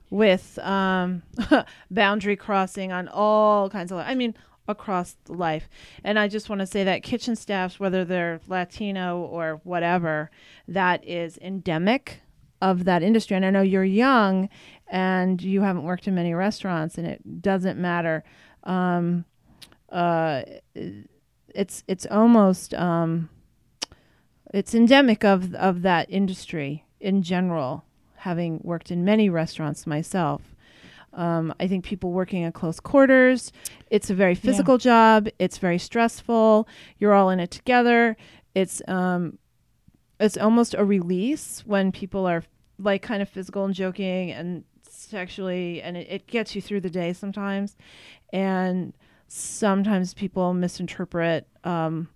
[0.10, 1.22] with um,
[1.92, 3.98] boundary crossing on all kinds of.
[4.00, 4.36] I mean,
[4.68, 5.70] across life.
[6.04, 10.30] And I just want to say that kitchen staffs, whether they're Latino or whatever,
[10.68, 12.22] that is endemic
[12.62, 13.36] of that industry.
[13.36, 14.50] And I know you're young
[14.88, 18.24] and you haven't worked in many restaurants, and it doesn't matter.
[18.64, 19.26] Um,
[19.90, 20.44] uh,
[21.54, 23.30] it's it's almost um,
[24.54, 27.84] it's endemic of of that industry in general.
[28.22, 30.56] Having worked in many restaurants myself,
[31.18, 33.52] um, I think people working in close quarters,
[33.90, 35.28] it's a very physical job.
[35.40, 36.68] It's very stressful.
[37.00, 38.16] You're all in it together.
[38.56, 39.38] It's um,
[40.20, 42.44] it's almost a release when people are
[42.80, 46.90] like kind of physical and joking and sexually, and it, it gets you through the
[46.90, 47.76] day sometimes.
[48.32, 48.94] And
[49.28, 52.10] sometimes people misinterpret um,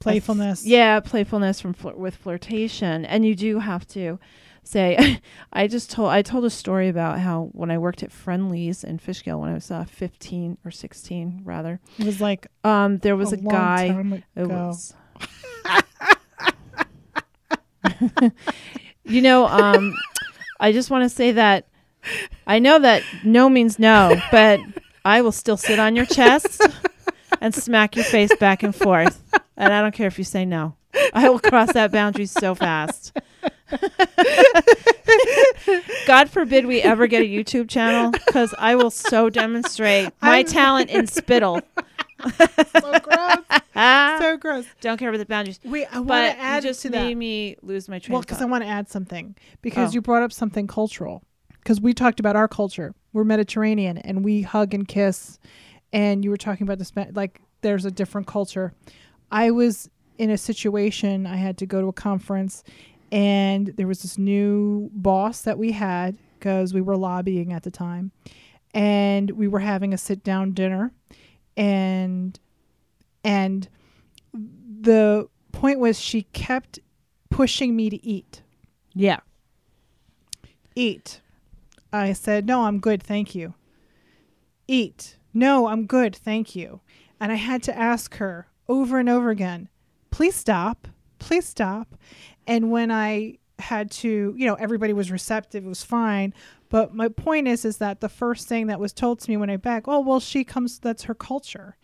[0.00, 0.66] Playfulness.
[0.66, 4.18] yeah, playfulness from flir- with flirtation, and you do have to
[4.62, 5.20] say.
[5.52, 8.98] I just told I told a story about how when I worked at Friendly's in
[8.98, 11.80] Fishkill when I was uh, fifteen or sixteen, rather.
[11.98, 14.22] It was like Um, there was a a, guy.
[14.36, 14.94] It was.
[19.04, 19.94] you know, um,
[20.60, 21.66] I just want to say that
[22.46, 24.60] I know that no means no, but
[25.04, 26.62] I will still sit on your chest
[27.40, 29.22] and smack your face back and forth.
[29.56, 30.76] And I don't care if you say no.
[31.14, 33.16] I will cross that boundary so fast.
[36.06, 40.46] God forbid we ever get a YouTube channel because I will so demonstrate my I'm-
[40.46, 41.60] talent in spittle.
[42.38, 43.36] so gross.
[43.74, 44.64] so gross.
[44.80, 45.58] don't care about the boundaries.
[45.64, 47.16] Wait, I want to add just to made that.
[47.16, 49.94] me lose my train Well, because I want to add something because Oh.
[49.94, 51.22] you brought up something cultural.
[51.62, 52.94] Because we talked about our culture.
[53.12, 55.38] We're Mediterranean and we hug and kiss.
[55.92, 58.72] And you were talking about this, like there's a different culture.
[59.30, 61.26] I was in a situation.
[61.26, 62.62] I had to go to a conference,
[63.12, 67.70] and there was this new boss that we had because we were lobbying at the
[67.70, 68.10] time,
[68.74, 70.90] and we were having a sit down dinner,
[71.56, 72.40] and
[73.22, 73.68] and
[74.34, 76.80] the point was she kept
[77.30, 78.42] pushing me to eat
[78.94, 79.20] yeah.
[80.74, 81.20] eat.
[81.92, 83.54] I said, No, I'm good, thank you.
[84.68, 85.16] Eat.
[85.34, 86.80] No, I'm good, thank you.
[87.20, 89.68] And I had to ask her over and over again,
[90.10, 90.88] Please stop.
[91.18, 91.94] please stop.
[92.46, 96.34] And when I had to, you know, everybody was receptive, it was fine.
[96.68, 99.50] But my point is, is that the first thing that was told to me when
[99.50, 100.78] I back, oh well, she comes.
[100.78, 101.76] That's her culture.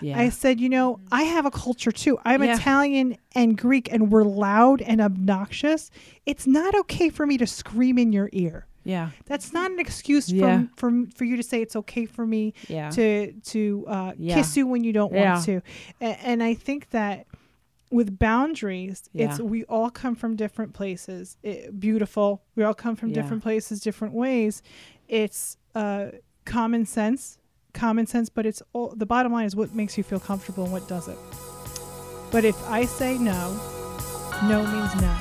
[0.00, 0.18] Yeah.
[0.18, 2.18] I said, you know, I have a culture too.
[2.24, 2.56] I'm Yeah.
[2.56, 5.90] Italian and Greek, and we're loud and obnoxious.
[6.26, 8.66] It's not okay for me to scream in your ear.
[8.84, 9.10] yeah.
[9.24, 10.64] That's not an excuse Yeah.
[10.76, 12.90] for, for for you to say it's okay for me Yeah.
[12.90, 15.60] to to uh, kiss you when you don't want to.
[16.00, 17.26] A- and I think that
[17.96, 21.36] with boundaries, it's we all come from different places.
[21.42, 22.42] It, beautiful.
[22.54, 23.16] We all come from Yeah.
[23.22, 24.62] different places, different ways.
[25.08, 26.06] It's uh,
[26.44, 27.38] common sense,
[27.72, 28.28] common sense.
[28.28, 31.18] But it's all, the bottom line is what makes you feel comfortable and what doesn't.
[32.30, 33.42] But if I say no,
[34.48, 35.16] no means no.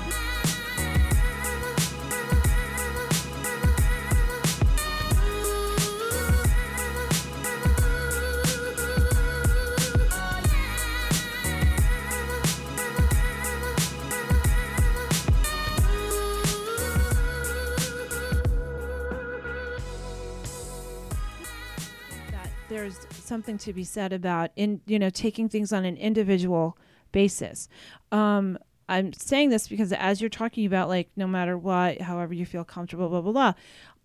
[23.36, 26.77] Something to be said about in you know taking things on an individual
[27.11, 27.67] basis.
[28.13, 28.57] Um,
[28.88, 32.63] I'm saying this because as you're talking about like no matter what, however you feel
[32.63, 33.53] comfortable, blah blah blah.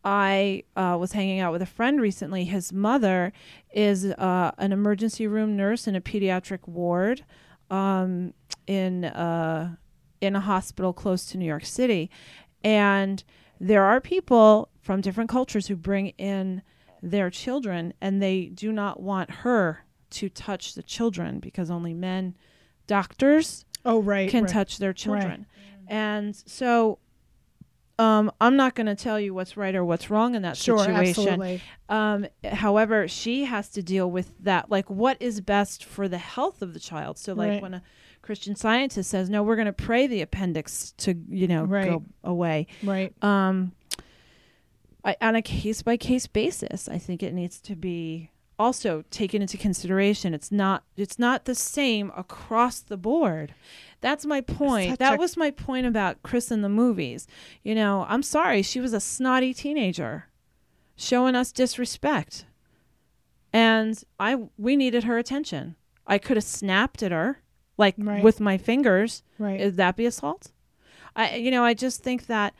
[0.02, 2.44] I uh, was hanging out with a friend recently.
[2.44, 3.32] His mother
[3.72, 7.22] is uh, an emergency room nurse in a pediatric ward
[7.70, 8.34] um,
[8.66, 9.76] in uh,
[10.20, 12.10] in a hospital close to New York City,
[12.64, 13.22] and
[13.60, 16.62] there are people from different cultures who bring in
[17.02, 22.36] their children and they do not want her to touch the children because only men
[22.86, 24.52] doctors Oh right, can right.
[24.52, 25.46] touch their children
[25.88, 26.98] and so
[27.98, 30.78] um, i'm not going to tell you what's right or what's wrong in that Sure,
[30.78, 31.60] situation absolutely.
[31.88, 36.62] um, however she has to deal with that like what is best for the health
[36.62, 37.62] of the child so like Right.
[37.62, 37.82] when a
[38.22, 41.84] christian scientist says no we're going to pray the appendix to you know Right.
[41.86, 43.12] go away Right.
[43.22, 43.72] um,
[45.04, 49.40] I, on a case by case basis, I think it needs to be also taken
[49.40, 50.34] into consideration.
[50.34, 53.54] It's not it's not the same across the board.
[54.02, 54.90] That's my point.
[54.90, 57.26] Such that a- was my point about Chris in the movies.
[57.62, 60.26] You know, I'm sorry, she was a snotty teenager
[60.96, 62.44] showing us disrespect.
[63.52, 65.76] And I we needed her attention.
[66.06, 67.40] I could have snapped at her
[67.78, 68.22] like Right.
[68.22, 69.22] with my fingers.
[69.38, 69.60] Right.
[69.60, 70.52] Would that be assault?
[71.16, 72.54] I you know, I just think that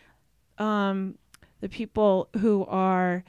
[0.58, 1.16] um
[1.60, 3.24] the people who are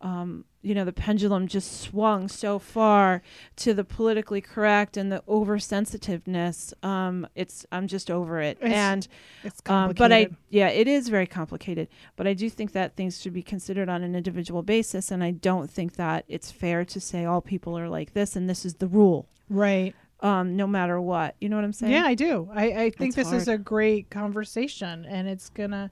[0.00, 3.22] um you know the pendulum just swung so far
[3.56, 9.08] to the politically correct and the oversensitiveness um it's i'm just over it It's and
[9.44, 9.98] it's um, complicated.
[9.98, 11.88] but I, yeah, it is very complicated.
[12.16, 15.30] But I do think that things should be considered on an individual basis, and I
[15.32, 18.74] don't think that it's fair to say all people are like this and this is
[18.74, 19.94] the rule, right.
[20.20, 21.36] um, no matter what.
[21.40, 21.92] You know what I'm saying?
[21.92, 22.48] Yeah, I do.
[22.54, 25.90] I, I think That's this is a great conversation, and it's gonna,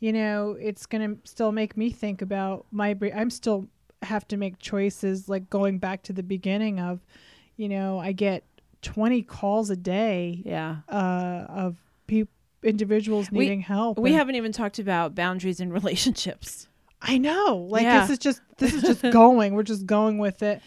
[0.00, 2.96] you know, it's gonna still make me think about my.
[3.14, 3.68] I'm still
[4.02, 7.00] have to make choices, like going back to the beginning of,
[7.56, 8.44] you know, I get
[8.82, 10.76] 20 calls a day Yeah.
[10.88, 11.76] uh, of
[12.06, 12.32] people,
[12.62, 13.98] individuals We- needing help.
[13.98, 16.66] We and- haven't even talked about boundaries in relationships.
[17.02, 17.66] I know.
[17.68, 18.00] Like Yeah.
[18.00, 19.54] this is just this is just going.
[19.54, 20.62] We're just going with it.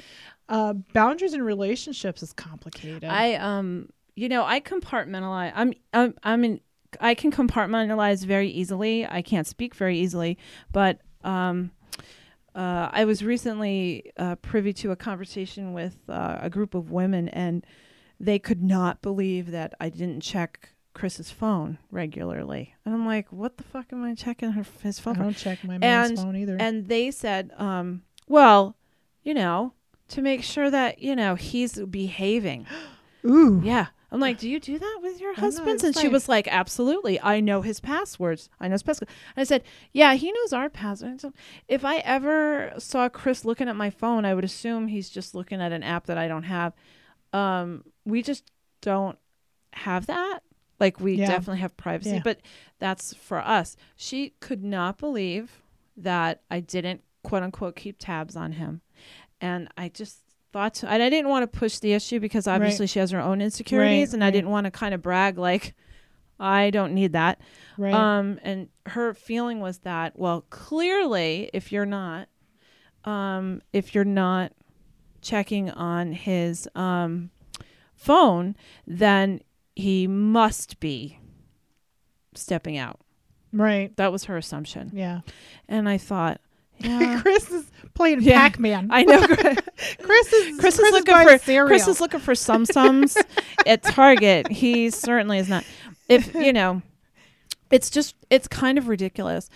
[0.50, 3.04] Uh, boundaries in relationships is complicated.
[3.06, 5.52] I um you know I compartmentalize.
[5.56, 6.60] I'm I'm I'm in.
[7.00, 9.06] I can compartmentalize very easily.
[9.06, 10.38] I can't speak very easily,
[10.72, 11.72] but um.
[12.56, 17.28] Uh, I was recently uh, privy to a conversation with uh, a group of women,
[17.30, 17.66] and
[18.20, 22.76] they could not believe that I didn't check Chris's phone regularly.
[22.86, 25.64] And I'm like, "What the fuck am I checking her his phone I don't check
[25.64, 26.58] my man's And- phone either.
[26.60, 28.76] And they said, um, "Well,
[29.24, 29.74] you know,
[30.10, 32.68] to make sure that you know he's behaving."
[33.26, 33.62] Ooh.
[33.64, 33.88] Yeah.
[34.14, 35.84] I'm like, do you do that with your husbands?
[35.84, 37.20] it's And she was like, absolutely.
[37.20, 38.48] I know his passwords.
[38.60, 39.12] I know his passwords.
[39.36, 41.26] And I said, yeah, he knows our passwords.
[41.68, 45.60] If I ever saw Chris looking at my phone, I would assume he's just looking
[45.62, 46.74] at an app that I don't have.
[47.34, 48.52] Um, we just
[48.82, 49.18] don't
[49.74, 50.42] have that.
[50.80, 51.28] Like we Yeah.
[51.28, 52.22] definitely have privacy, Yeah.
[52.24, 52.40] but
[52.78, 53.76] that's for us.
[53.96, 55.64] She could not believe
[55.98, 58.82] that I didn't quote unquote keep tabs on him.
[59.42, 60.20] And I just
[60.54, 63.20] thought to, and I didn't want to push the issue because obviously she has her
[63.20, 65.74] own insecurities Right, and I didn't want to kind of brag like
[66.40, 67.40] I don't need that.
[67.78, 67.94] Right.
[67.94, 72.28] Um and her feeling was that well clearly if you're not
[73.04, 74.54] um if you're not
[75.22, 77.30] checking on his um
[77.96, 79.42] phone then
[79.76, 81.18] he must be
[82.36, 83.00] stepping out.
[83.52, 83.96] right.
[83.98, 84.92] That was her assumption.
[84.94, 85.22] Yeah.
[85.68, 86.42] And I thought
[87.02, 88.40] yeah, Chris is playing Yeah.
[88.40, 88.90] Pac-Man.
[88.92, 89.26] I know.
[89.28, 91.68] Chris is Chris, is looking for cereal.
[91.68, 93.18] Chris is looking for sum sums
[93.66, 94.52] at Target.
[94.52, 95.64] He certainly is not.
[96.10, 96.82] if you know,
[97.72, 99.50] it's just it's kind of ridiculous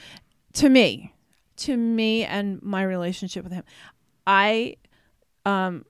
[0.53, 1.13] to me,
[1.57, 3.63] to me and my relationship with him.
[4.25, 4.77] I
[5.45, 5.85] um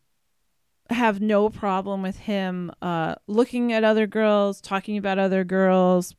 [0.89, 6.15] have no problem with him uh looking at other girls, talking about other girls,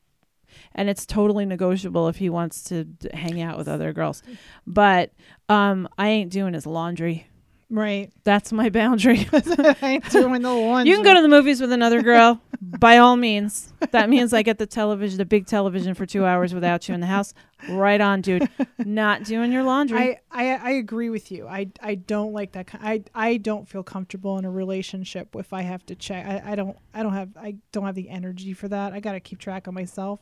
[0.75, 4.23] and it's totally negotiable if he wants to d- hang out with other girls.
[4.67, 5.13] But
[5.49, 7.27] um I ain't doing his laundry.
[7.71, 8.11] Right.
[8.25, 9.29] That's my boundary.
[9.33, 10.87] I ain't doing the one.
[10.87, 13.75] You can go to the movies with another girl, by all means.
[13.91, 17.01] That means I get the television, the big television for two hours without you in
[17.01, 17.35] the house.
[17.69, 18.49] Right on, dude.
[18.79, 19.99] Not doing your laundry.
[19.99, 21.47] I, I I agree with you.
[21.47, 22.69] I I don't like that.
[22.81, 26.25] I I don't feel comfortable in a relationship if I have to check.
[26.25, 28.93] I, I don't I don't have I don't have the energy for that.
[28.93, 30.21] I got to keep track of myself.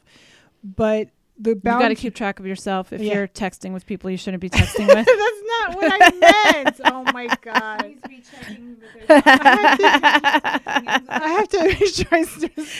[0.74, 3.14] But the you bound- got to keep track of yourself if Yeah.
[3.14, 5.06] you're texting with people you shouldn't be texting with.
[5.06, 6.10] That's not what I
[6.54, 6.80] meant.
[6.86, 7.94] oh my god.
[9.88, 12.24] I have to make sure I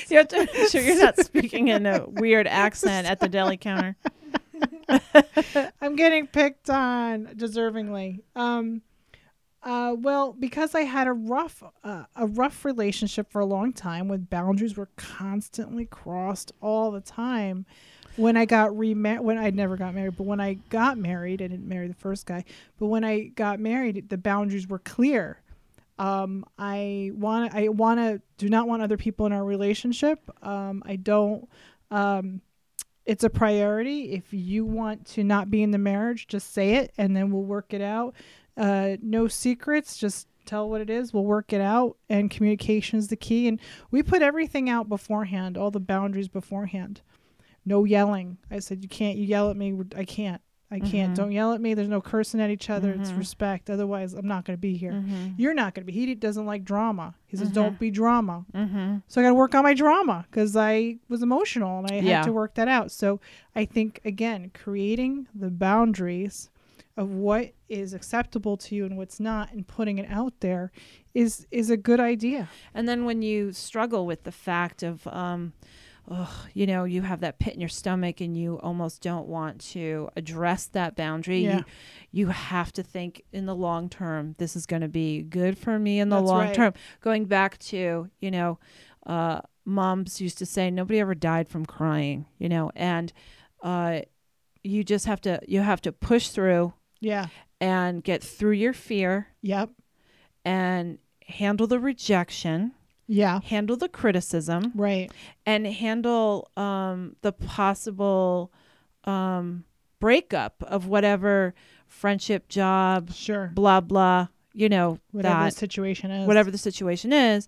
[0.09, 3.57] you have to make sure you're not speaking in a weird accent at the deli
[3.57, 3.97] counter.
[5.81, 8.21] I'm getting picked on deservingly.
[8.35, 8.83] Um,
[9.67, 14.07] uh, well, because I had a rough, uh, a rough relationship for a long time,
[14.07, 17.67] when boundaries were constantly crossed all the time.
[18.15, 21.49] When I got remarried, when I never got married, but when I got married, I
[21.49, 22.45] didn't marry the first guy.
[22.79, 25.43] But when I got married, the boundaries were clear.
[25.99, 30.31] Um, I want, I want to, do not want other people in our relationship.
[30.47, 31.49] Um, I don't.
[31.91, 32.41] Um,
[33.05, 34.13] it's a priority.
[34.13, 37.43] If you want to not be in the marriage, just say it and then we'll
[37.43, 38.15] work it out.
[38.57, 41.13] Uh, no secrets, just tell what it is.
[41.13, 41.97] We'll work it out.
[42.09, 43.49] And communication is the key.
[43.49, 47.01] And we put everything out beforehand, all the boundaries beforehand.
[47.65, 48.39] No yelling.
[48.51, 49.75] I said, You can't, you yell at me.
[49.97, 50.41] I can't.
[50.69, 51.13] I can't.
[51.13, 51.17] Mhm.
[51.17, 51.75] Don't yell at me.
[51.75, 52.91] There's no cursing at each other.
[52.93, 53.19] It's Mhm.
[53.19, 53.71] respect.
[53.71, 54.91] Otherwise, I'm not going to be here.
[54.93, 55.29] Mm-hmm.
[55.37, 55.93] You're not going to be.
[55.93, 57.15] He doesn't like drama.
[57.27, 57.51] He says.
[57.53, 58.45] Don't be drama.
[58.53, 58.97] Mm-hmm.
[59.07, 62.17] So I got to work on my drama because I was emotional and I Yeah.
[62.19, 62.91] had to work that out.
[62.91, 63.21] So
[63.55, 66.51] I think again, creating the boundaries
[66.97, 70.71] of what is acceptable to you and what's not, and putting it out there,
[71.15, 72.49] is is a good idea.
[72.75, 75.53] And then when you struggle with the fact of, um,
[76.55, 80.09] you know, you have that pit in your stomach and you almost don't want to
[80.17, 81.57] address that boundary, Yeah.
[81.59, 81.65] you,
[82.13, 85.79] you have to think in the long term, this is going to be good for
[85.79, 86.55] me in the That's long right.
[86.55, 86.75] term.
[87.01, 88.59] Going back to, you know,
[89.05, 93.13] uh, moms used to say, nobody ever died from crying, you know, and
[93.63, 94.03] uh,
[94.63, 97.27] you just have to, you have to push through Yeah.
[97.61, 99.71] and get through your fear Yep.
[100.45, 102.73] and handle the rejection,
[103.07, 103.41] Yeah.
[103.43, 105.11] handle the criticism, Right.
[105.45, 108.53] and handle um, the possible
[109.05, 109.65] um,
[110.01, 111.55] breakup of whatever
[111.87, 113.51] friendship, job, Sure.
[113.55, 114.29] blah blah.
[114.53, 116.27] You know Whatever that the situation is.
[116.27, 117.47] whatever the situation is,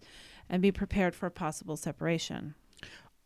[0.48, 2.54] and be prepared for a possible separation.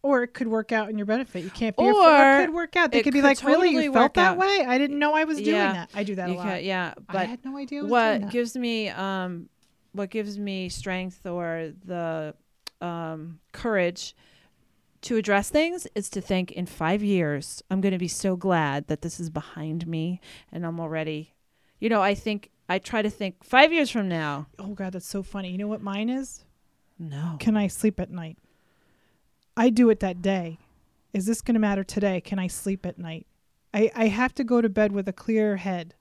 [0.02, 1.44] Or it could work out in your benefit.
[1.44, 1.84] You can't be.
[1.84, 2.42] Or afraid.
[2.42, 2.90] it could work out.
[2.90, 4.36] They could be could like, "Really, you felt that out.
[4.38, 4.64] way?
[4.66, 5.72] I didn't know I was doing Yeah.
[5.72, 5.90] that.
[5.94, 6.64] I do that You a lot.
[6.64, 7.80] yeah, I had no idea.
[7.80, 9.48] I was doing what gives me um
[9.92, 12.34] what gives me strength or the
[12.80, 14.16] um courage
[15.02, 18.86] to address things is to think in 5 years I'm going to be so glad
[18.88, 21.34] that this is behind me and I'm already
[21.78, 25.06] you know I think I try to think 5 years from now oh God, that's
[25.06, 25.50] so funny.
[25.52, 26.44] You know what mine is?
[26.98, 28.38] no Can I sleep at night?
[29.56, 30.58] I do it that day.
[31.12, 32.20] Is this going to matter today?
[32.20, 33.26] Can I sleep at night?
[33.74, 35.94] I, I have to go to bed with a clear head.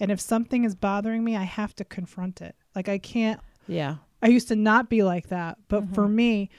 [0.00, 2.56] And if something is bothering me, I have to confront it.
[2.74, 6.14] Like I can't yeah I used to not be like that, but for Mhm.
[6.14, 6.50] me,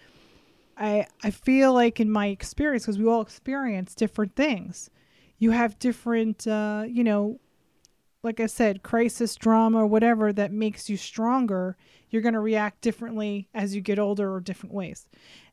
[0.77, 4.89] I I feel like in my experience because we all experience different things.
[5.37, 7.39] You have different, uh, you know,
[8.23, 11.75] like I said, crisis drama or whatever that makes you stronger.
[12.09, 15.07] You're going to react differently as you get older or different ways.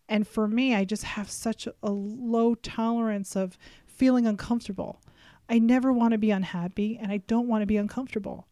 [0.08, 5.00] And for me, I just have such a, low tolerance of feeling uncomfortable.
[5.48, 8.46] I never want to be unhappy, and I don't want to be uncomfortable.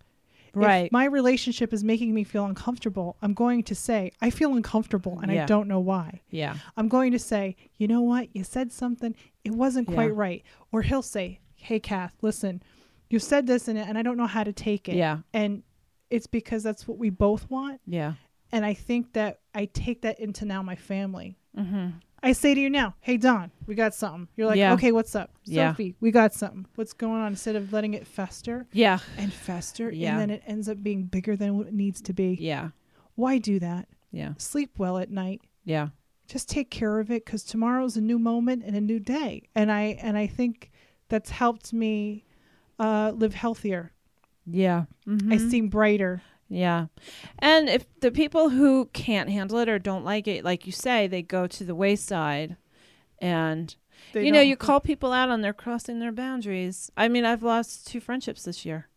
[0.55, 4.55] right If my relationship is making me feel uncomfortable, I'm going to say, I feel
[4.55, 6.21] uncomfortable and I don't know why.
[6.31, 8.29] yeah I'm going to say, you know what?
[8.35, 9.95] You said something, it wasn't Yeah.
[9.95, 10.43] quite right.
[10.73, 12.63] Or he'll say, hey, Kath, listen,
[13.09, 14.97] you said this and, and I don't know how to take it.
[14.97, 15.63] yeah And
[16.11, 17.81] it's because that's what we both want.
[17.87, 18.15] yeah
[18.53, 21.37] And I think that I take that into now my family.
[21.57, 24.29] Mhm I say to you now, hey, Don, we got something.
[24.37, 24.75] You're like, Yeah.
[24.75, 25.31] okay, what's up?
[25.47, 25.73] Yeah.
[25.73, 26.67] Sophie, we got something.
[26.75, 27.29] What's going on?
[27.29, 30.11] Instead of letting it fester yeah and fester, Yeah.
[30.13, 32.37] and then it ends up being bigger than what it needs to be.
[32.39, 32.71] yeah
[33.15, 33.89] Why do that?
[34.13, 35.41] yeah Sleep well at night.
[35.65, 35.89] yeah
[36.29, 39.49] Just take care of it because tomorrow's a new moment and a new day.
[39.55, 40.71] And I and I think
[41.09, 42.27] that's helped me
[42.79, 43.93] uh, live healthier.
[44.47, 45.51] yeah I Mhm.
[45.51, 46.21] seem brighter.
[46.51, 46.87] Yeah.
[47.39, 51.07] And if the people who can't handle it or don't like it, like you say,
[51.07, 52.57] they go to the wayside
[53.21, 53.75] and
[54.13, 56.91] They you know you call people out on their crossing their boundaries.
[56.97, 58.89] I mean, I've lost two friendships this year.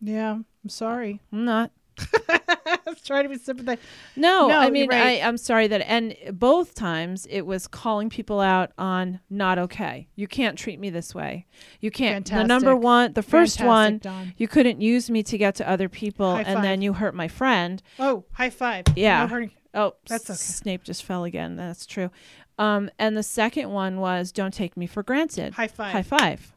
[0.00, 1.20] Yeah, I'm sorry.
[1.32, 1.70] I'm not.
[2.88, 3.80] I was trying to be sympathetic.
[4.16, 5.20] No, No, I mean, right.
[5.22, 10.08] I, I'm sorry that, and both times it was calling people out on not okay.
[10.16, 11.46] You can't treat me this way.
[11.80, 12.24] You can't.
[12.24, 14.32] The number one, the first one, Dawn.
[14.38, 17.28] you couldn't use me to get to other people, High and then you hurt my
[17.28, 17.82] friend.
[17.98, 18.86] Oh, high five.
[18.96, 19.22] Yeah.
[19.22, 19.50] No hurting.
[19.74, 20.36] Oh, That's okay.
[20.36, 21.56] Snape just fell again.
[21.56, 22.10] That's true.
[22.58, 25.54] Um, and the second one was don't take me for granted.
[25.54, 25.92] High five.
[25.92, 26.54] High five.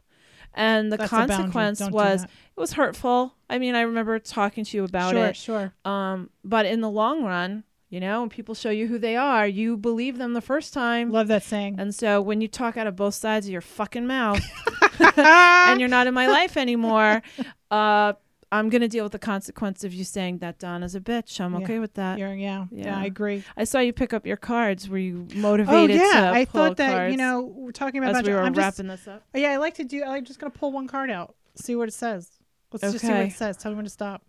[0.54, 3.34] And the That's consequence was it was hurtful.
[3.48, 5.36] I mean, I remember talking to you about sure, it.
[5.36, 5.74] sure.
[5.84, 9.46] Um, but in the long run, you know, when people show you who they are,
[9.46, 11.10] you believe them the first time.
[11.10, 11.76] Love that saying.
[11.78, 14.40] And so when you talk out of both sides of your fucking mouth
[15.16, 17.22] and you're not in my life anymore,
[17.70, 18.14] uh,
[18.52, 21.40] I'm gonna deal with the consequence of you saying that Donna's a bitch.
[21.40, 21.60] I'm Yeah.
[21.64, 22.18] okay with that.
[22.18, 22.98] You're- yeah, yeah, Yeah.
[22.98, 23.42] I agree.
[23.56, 24.88] I saw you pick up your cards.
[24.88, 25.68] Were you motivated?
[25.74, 28.14] Oh motivated yeah, to I thought that you know we're talking about.
[28.16, 29.22] as we were I'm just, wrapping this up?
[29.34, 30.02] yeah, I like to do.
[30.02, 32.30] I like just gonna pull one card out, see what it says.
[32.72, 33.56] Let's just see what it says.
[33.56, 34.22] Tell me when to stop.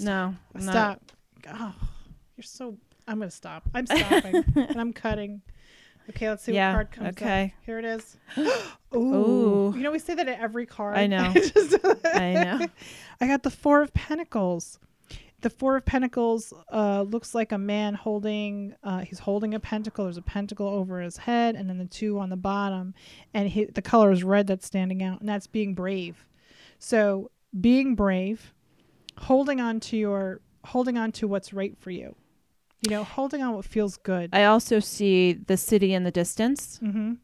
[0.00, 1.12] No, I'm not- Stop.
[1.60, 1.74] Oh,
[2.36, 2.76] you're so.
[3.06, 3.68] I'm gonna stop.
[3.74, 5.42] I'm stopping and I'm cutting.
[6.10, 7.22] Okay, let's see Yeah, what card comes up.
[7.22, 7.54] okay.
[7.66, 8.16] Here it is.
[8.38, 8.98] Ooh.
[8.98, 9.74] Ooh.
[9.76, 10.96] You know we say that at every card.
[10.96, 11.32] I know.
[12.04, 12.66] I know.
[13.20, 14.78] I got the Four of Pentacles.
[15.40, 18.74] The Four of Pentacles uh, looks like a man holding.
[18.82, 20.04] Uh, he's holding a pentacle.
[20.06, 22.94] There's a pentacle over his head, and then the two on the bottom,
[23.34, 26.26] and he, the color is red that's standing out, and that's being brave.
[26.80, 27.30] So
[27.60, 28.52] being brave,
[29.16, 32.16] holding on to your, holding on to what's right for you.
[32.80, 34.30] You know, holding on what feels good.
[34.32, 36.78] I also see the city in the distance.
[36.82, 37.14] mm-hmm.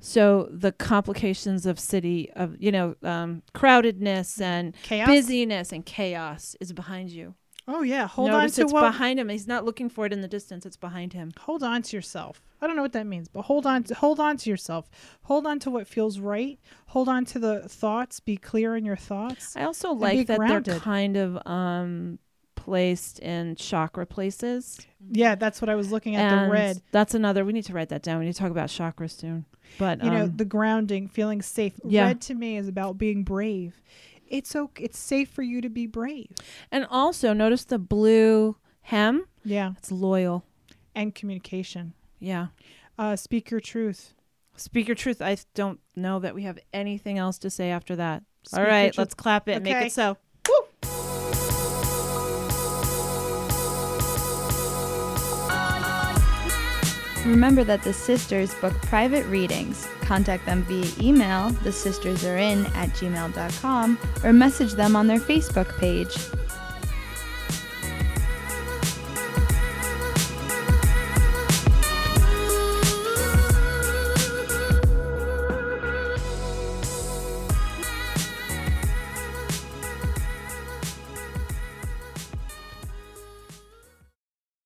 [0.00, 5.08] So the complications of city of you know um, crowdedness and Chaos.
[5.08, 7.34] busyness and chaos is behind you.
[7.68, 8.80] Oh yeah, hold Notice on to it's what.
[8.80, 9.28] behind him.
[9.28, 10.66] He's not looking for it in the distance.
[10.66, 11.32] It's behind him.
[11.38, 12.42] hold on to yourself.
[12.60, 14.90] I don't know what that means, but hold on to hold on to yourself.
[15.22, 16.58] Hold on to what feels right.
[16.86, 18.18] Hold on to the thoughts.
[18.18, 19.56] Be clear in your thoughts.
[19.56, 22.18] I also like that they're kind of um,
[22.64, 24.78] placed in chakra places.
[25.10, 26.32] Yeah, that's what I was looking at.
[26.32, 26.80] and the red.
[26.92, 27.44] That's another.
[27.44, 28.20] We need to write that down.
[28.20, 29.46] We need to talk about chakras soon.
[29.78, 31.72] But You know, um, the grounding, feeling safe.
[31.84, 32.04] Yeah.
[32.06, 33.82] Red to me is about being brave.
[34.28, 34.84] It's okay.
[34.84, 36.30] It's safe for you to be brave.
[36.70, 39.26] and also notice the blue hem.
[39.44, 40.44] Yeah, It's loyal.
[40.94, 41.94] and communication.
[42.20, 42.48] Yeah.
[42.98, 44.14] Uh, speak your truth.
[44.56, 45.20] Speak your truth.
[45.20, 48.22] I don't know that we have anything else to say after that.
[48.44, 49.52] Speak All right, let's clap it.
[49.56, 50.16] and Make it so.
[57.24, 59.86] Remember that the sisters book private readings.
[60.00, 66.16] Contact them via email, thesistersarein at gmail.com, or message them on their Facebook page.